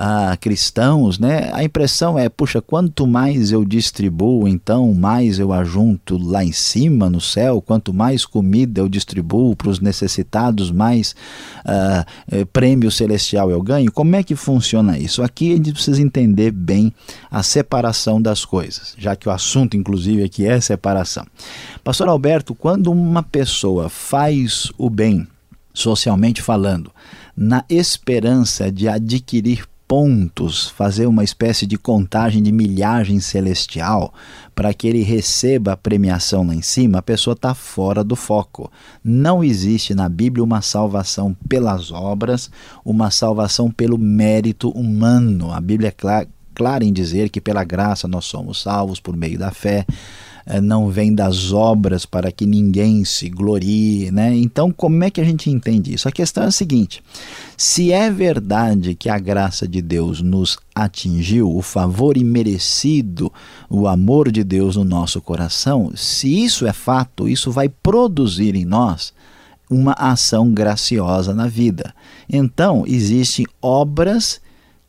a 0.00 0.36
cristãos, 0.36 1.18
né, 1.18 1.50
a 1.52 1.64
impressão 1.64 2.16
é, 2.16 2.28
puxa, 2.28 2.62
quanto 2.62 3.04
mais 3.04 3.50
eu 3.50 3.64
distribuo, 3.64 4.46
então 4.46 4.94
mais 4.94 5.40
eu 5.40 5.52
ajunto 5.52 6.16
lá 6.16 6.44
em 6.44 6.52
cima 6.52 7.10
no 7.10 7.20
céu, 7.20 7.60
quanto 7.60 7.92
mais 7.92 8.24
comida 8.24 8.80
eu 8.80 8.88
distribuo 8.88 9.56
para 9.56 9.68
os 9.68 9.80
necessitados, 9.80 10.70
mais 10.70 11.16
uh, 11.66 12.46
prêmio 12.52 12.92
celestial 12.92 13.50
eu 13.50 13.60
ganho. 13.60 13.90
Como 13.90 14.14
é 14.14 14.22
que 14.22 14.36
funciona 14.36 14.96
isso? 14.96 15.20
Aqui 15.20 15.52
a 15.52 15.56
gente 15.56 15.72
precisa 15.72 16.00
entender 16.00 16.52
bem 16.52 16.92
a 17.28 17.42
separação 17.42 18.22
das 18.22 18.44
coisas, 18.44 18.57
já 18.96 19.16
que 19.16 19.28
o 19.28 19.32
assunto, 19.32 19.76
inclusive, 19.76 20.22
aqui 20.22 20.46
é 20.46 20.60
separação. 20.60 21.26
Pastor 21.82 22.08
Alberto, 22.08 22.54
quando 22.54 22.90
uma 22.90 23.22
pessoa 23.22 23.88
faz 23.88 24.70
o 24.76 24.88
bem, 24.90 25.26
socialmente 25.72 26.42
falando, 26.42 26.90
na 27.36 27.64
esperança 27.68 28.70
de 28.70 28.88
adquirir 28.88 29.66
pontos, 29.88 30.68
fazer 30.68 31.06
uma 31.06 31.24
espécie 31.24 31.66
de 31.66 31.78
contagem 31.78 32.42
de 32.42 32.52
milhagem 32.52 33.18
celestial 33.20 34.12
para 34.54 34.74
que 34.74 34.86
ele 34.86 35.02
receba 35.02 35.72
a 35.72 35.76
premiação 35.76 36.46
lá 36.46 36.54
em 36.54 36.60
cima, 36.60 36.98
a 36.98 37.02
pessoa 37.02 37.32
está 37.32 37.54
fora 37.54 38.04
do 38.04 38.14
foco. 38.14 38.70
Não 39.02 39.42
existe 39.42 39.94
na 39.94 40.06
Bíblia 40.06 40.44
uma 40.44 40.60
salvação 40.60 41.34
pelas 41.48 41.90
obras, 41.90 42.50
uma 42.84 43.10
salvação 43.10 43.70
pelo 43.70 43.96
mérito 43.96 44.68
humano. 44.70 45.50
A 45.52 45.60
Bíblia 45.60 45.88
é 45.88 45.92
clara, 45.92 46.28
clara 46.58 46.84
em 46.84 46.92
dizer 46.92 47.30
que 47.30 47.40
pela 47.40 47.62
graça 47.62 48.08
nós 48.08 48.24
somos 48.24 48.60
salvos 48.60 48.98
por 48.98 49.16
meio 49.16 49.38
da 49.38 49.52
fé. 49.52 49.86
É, 50.44 50.60
não 50.62 50.88
vem 50.88 51.14
das 51.14 51.52
obras 51.52 52.06
para 52.06 52.32
que 52.32 52.46
ninguém 52.46 53.04
se 53.04 53.28
glorie, 53.28 54.10
né? 54.10 54.34
Então, 54.34 54.72
como 54.72 55.04
é 55.04 55.10
que 55.10 55.20
a 55.20 55.24
gente 55.24 55.50
entende 55.50 55.92
isso? 55.92 56.08
A 56.08 56.12
questão 56.12 56.44
é 56.44 56.46
a 56.46 56.50
seguinte: 56.50 57.02
se 57.54 57.92
é 57.92 58.10
verdade 58.10 58.94
que 58.94 59.10
a 59.10 59.18
graça 59.18 59.68
de 59.68 59.82
Deus 59.82 60.22
nos 60.22 60.58
atingiu, 60.74 61.54
o 61.54 61.60
favor 61.60 62.16
imerecido, 62.16 63.30
o 63.68 63.86
amor 63.86 64.32
de 64.32 64.42
Deus 64.42 64.74
no 64.74 64.84
nosso 64.84 65.20
coração, 65.20 65.92
se 65.94 66.44
isso 66.44 66.66
é 66.66 66.72
fato, 66.72 67.28
isso 67.28 67.52
vai 67.52 67.68
produzir 67.68 68.56
em 68.56 68.64
nós 68.64 69.12
uma 69.70 69.92
ação 69.92 70.50
graciosa 70.50 71.34
na 71.34 71.46
vida. 71.46 71.94
Então, 72.26 72.84
existem 72.86 73.44
obras 73.60 74.40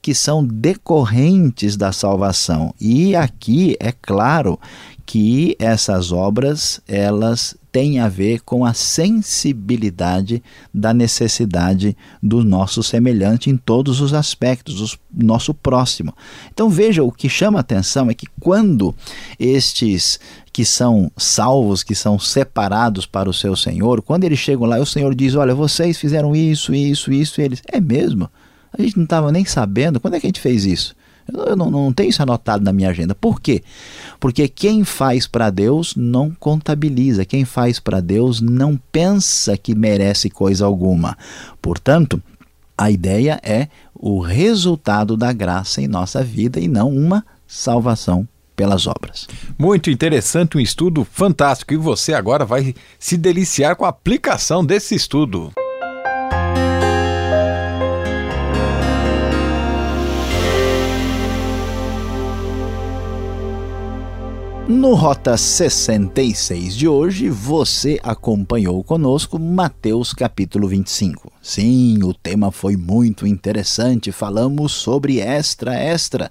que 0.01 0.13
são 0.13 0.45
decorrentes 0.45 1.75
da 1.75 1.91
salvação. 1.91 2.73
E 2.79 3.15
aqui 3.15 3.75
é 3.79 3.91
claro 3.91 4.59
que 5.05 5.55
essas 5.57 6.12
obras 6.12 6.79
elas 6.88 7.55
têm 7.71 7.99
a 7.99 8.07
ver 8.07 8.41
com 8.41 8.65
a 8.65 8.73
sensibilidade 8.73 10.41
da 10.73 10.93
necessidade 10.93 11.95
do 12.21 12.43
nosso 12.43 12.81
semelhante 12.81 13.49
em 13.49 13.57
todos 13.57 14.01
os 14.01 14.13
aspectos, 14.13 14.93
o 14.93 14.99
nosso 15.13 15.53
próximo. 15.53 16.13
Então 16.53 16.69
veja, 16.69 17.03
o 17.03 17.12
que 17.12 17.29
chama 17.29 17.59
atenção 17.59 18.09
é 18.09 18.13
que 18.13 18.27
quando 18.39 18.95
estes 19.39 20.19
que 20.51 20.65
são 20.65 21.12
salvos, 21.15 21.83
que 21.83 21.95
são 21.95 22.19
separados 22.19 23.05
para 23.05 23.29
o 23.29 23.33
seu 23.33 23.55
Senhor, 23.55 24.01
quando 24.01 24.23
eles 24.23 24.39
chegam 24.39 24.67
lá, 24.67 24.79
o 24.79 24.85
Senhor 24.85 25.13
diz: 25.15 25.35
Olha, 25.35 25.53
vocês 25.55 25.97
fizeram 25.97 26.35
isso, 26.35 26.73
isso, 26.73 27.12
isso, 27.12 27.39
e 27.39 27.43
eles, 27.43 27.62
é 27.67 27.79
mesmo? 27.79 28.29
A 28.71 28.82
gente 28.82 28.97
não 28.97 29.03
estava 29.03 29.32
nem 29.32 29.45
sabendo. 29.45 29.99
Quando 29.99 30.15
é 30.15 30.19
que 30.19 30.25
a 30.25 30.29
gente 30.29 30.39
fez 30.39 30.65
isso? 30.65 30.95
Eu 31.34 31.55
não, 31.55 31.69
não 31.69 31.93
tenho 31.93 32.10
isso 32.10 32.21
anotado 32.21 32.63
na 32.63 32.73
minha 32.73 32.89
agenda. 32.89 33.13
Por 33.13 33.39
quê? 33.39 33.63
Porque 34.19 34.47
quem 34.47 34.84
faz 34.84 35.27
para 35.27 35.49
Deus 35.49 35.95
não 35.95 36.32
contabiliza, 36.32 37.25
quem 37.25 37.45
faz 37.45 37.79
para 37.79 38.01
Deus 38.01 38.41
não 38.41 38.79
pensa 38.91 39.55
que 39.55 39.75
merece 39.75 40.29
coisa 40.29 40.65
alguma. 40.65 41.17
Portanto, 41.62 42.21
a 42.77 42.89
ideia 42.89 43.39
é 43.43 43.67
o 43.93 44.19
resultado 44.19 45.17
da 45.17 45.32
graça 45.34 45.82
em 45.82 45.88
nossa 45.88 46.23
vida 46.23 46.60
e 46.60 46.67
não 46.67 46.89
uma 46.89 47.25
salvação 47.45 48.27
pelas 48.55 48.88
obras. 48.88 49.27
Muito 49.58 49.89
interessante, 49.89 50.58
um 50.58 50.60
estudo 50.60 51.05
fantástico. 51.10 51.73
E 51.73 51.77
você 51.77 52.13
agora 52.13 52.45
vai 52.45 52.73
se 52.97 53.17
deliciar 53.17 53.75
com 53.75 53.86
a 53.86 53.89
aplicação 53.89 54.65
desse 54.65 54.95
estudo. 54.95 55.51
No 64.69 64.93
Rota 64.93 65.36
66 65.36 66.75
de 66.75 66.88
hoje, 66.88 67.27
você 67.27 67.99
acompanhou 68.03 68.84
conosco 68.84 69.39
Mateus 69.39 70.13
capítulo 70.13 70.67
25. 70.67 71.34
Sim, 71.41 72.03
o 72.03 72.13
tema 72.13 72.51
foi 72.51 72.77
muito 72.77 73.25
interessante. 73.25 74.12
Falamos 74.12 74.71
sobre 74.71 75.19
extra 75.21 75.73
extra. 75.73 76.29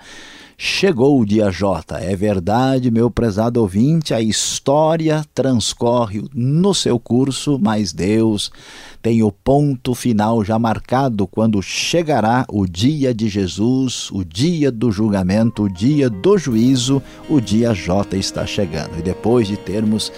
Chegou 0.57 1.21
o 1.21 1.27
dia 1.27 1.51
J. 1.51 1.99
É 1.99 2.15
verdade, 2.15 2.93
meu 2.93 3.11
prezado 3.11 3.61
ouvinte, 3.61 4.15
a 4.15 4.21
história 4.21 5.25
transcorre 5.35 6.25
no 6.33 6.73
seu 6.73 6.97
curso, 7.01 7.59
mas 7.61 7.93
Deus 7.93 8.53
tem 9.09 9.23
o 9.23 9.33
ponto 9.33 9.95
final 9.95 10.45
já 10.45 10.59
marcado 10.59 11.27
quando 11.27 11.63
chegará 11.63 12.45
o 12.47 12.67
dia 12.67 13.15
de 13.15 13.27
Jesus, 13.27 14.11
o 14.13 14.23
dia 14.23 14.71
do 14.71 14.93
julgamento, 14.93 15.63
o 15.63 15.69
dia 15.71 16.11
do 16.11 16.37
juízo, 16.37 17.03
o 17.27 17.41
dia 17.41 17.73
J 17.73 18.19
está 18.19 18.45
chegando. 18.45 18.99
E 18.99 19.03
depois 19.03 19.49
de 19.49 19.57
termos 19.57 20.13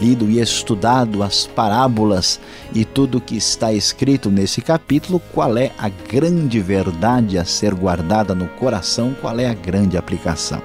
lido 0.00 0.30
e 0.30 0.40
estudado 0.40 1.24
as 1.24 1.44
parábolas 1.44 2.38
e 2.72 2.84
tudo 2.84 3.20
que 3.20 3.36
está 3.36 3.72
escrito 3.72 4.30
nesse 4.30 4.62
capítulo, 4.62 5.20
qual 5.34 5.56
é 5.56 5.72
a 5.76 5.88
grande 5.88 6.60
verdade 6.60 7.38
a 7.38 7.44
ser 7.44 7.74
guardada 7.74 8.32
no 8.32 8.46
coração, 8.46 9.12
qual 9.20 9.40
é 9.40 9.48
a 9.48 9.54
grande 9.54 9.96
aplicação? 9.96 10.62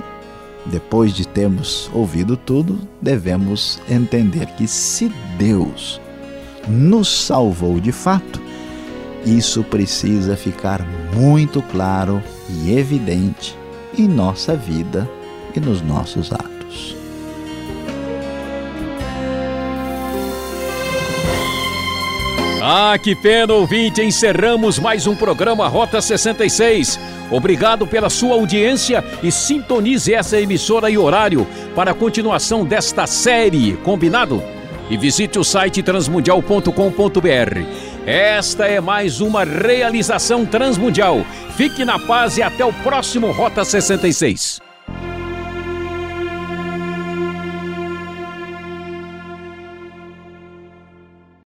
Depois 0.68 1.16
de 1.16 1.28
termos 1.28 1.90
ouvido 1.96 2.38
tudo, 2.38 2.78
devemos 3.02 3.82
entender 3.90 4.46
que 4.56 4.68
se 4.68 5.12
Deus 5.40 6.00
nos 6.68 7.08
salvou 7.08 7.80
de 7.80 7.92
fato, 7.92 8.42
isso 9.26 9.64
precisa 9.64 10.36
ficar 10.36 10.82
muito 11.14 11.62
claro 11.62 12.22
e 12.50 12.76
evidente 12.76 13.58
em 13.98 14.08
nossa 14.08 14.56
vida 14.56 15.10
e 15.56 15.60
nos 15.60 15.82
nossos 15.82 16.32
atos. 16.32 16.96
Ah, 22.64 22.96
que 22.98 23.16
pena, 23.16 23.54
ouvinte! 23.54 24.04
Encerramos 24.04 24.78
mais 24.78 25.08
um 25.08 25.16
programa 25.16 25.68
Rota 25.68 26.00
66. 26.00 27.00
Obrigado 27.32 27.88
pela 27.88 28.10
sua 28.10 28.36
audiência 28.36 29.04
e 29.24 29.32
sintonize 29.32 30.14
essa 30.14 30.40
emissora 30.40 30.90
e 30.90 30.98
horário 30.98 31.48
para 31.76 31.92
a 31.92 31.94
continuação 31.96 32.64
desta 32.64 33.08
série, 33.08 33.74
combinado? 33.78 34.44
E 34.92 34.98
visite 34.98 35.40
o 35.40 35.44
site 35.44 35.82
transmundial.com.br. 35.82 37.66
Esta 38.06 38.68
é 38.68 38.82
mais 38.82 39.22
uma 39.22 39.46
realização 39.46 40.46
transmundial. 40.46 41.26
Fique 41.56 41.86
na 41.86 41.98
paz 41.98 42.38
e 42.38 42.44
até 42.44 42.66
o 42.66 42.74
próximo 42.74 43.32
Rota 43.32 43.64
66. 43.64 44.71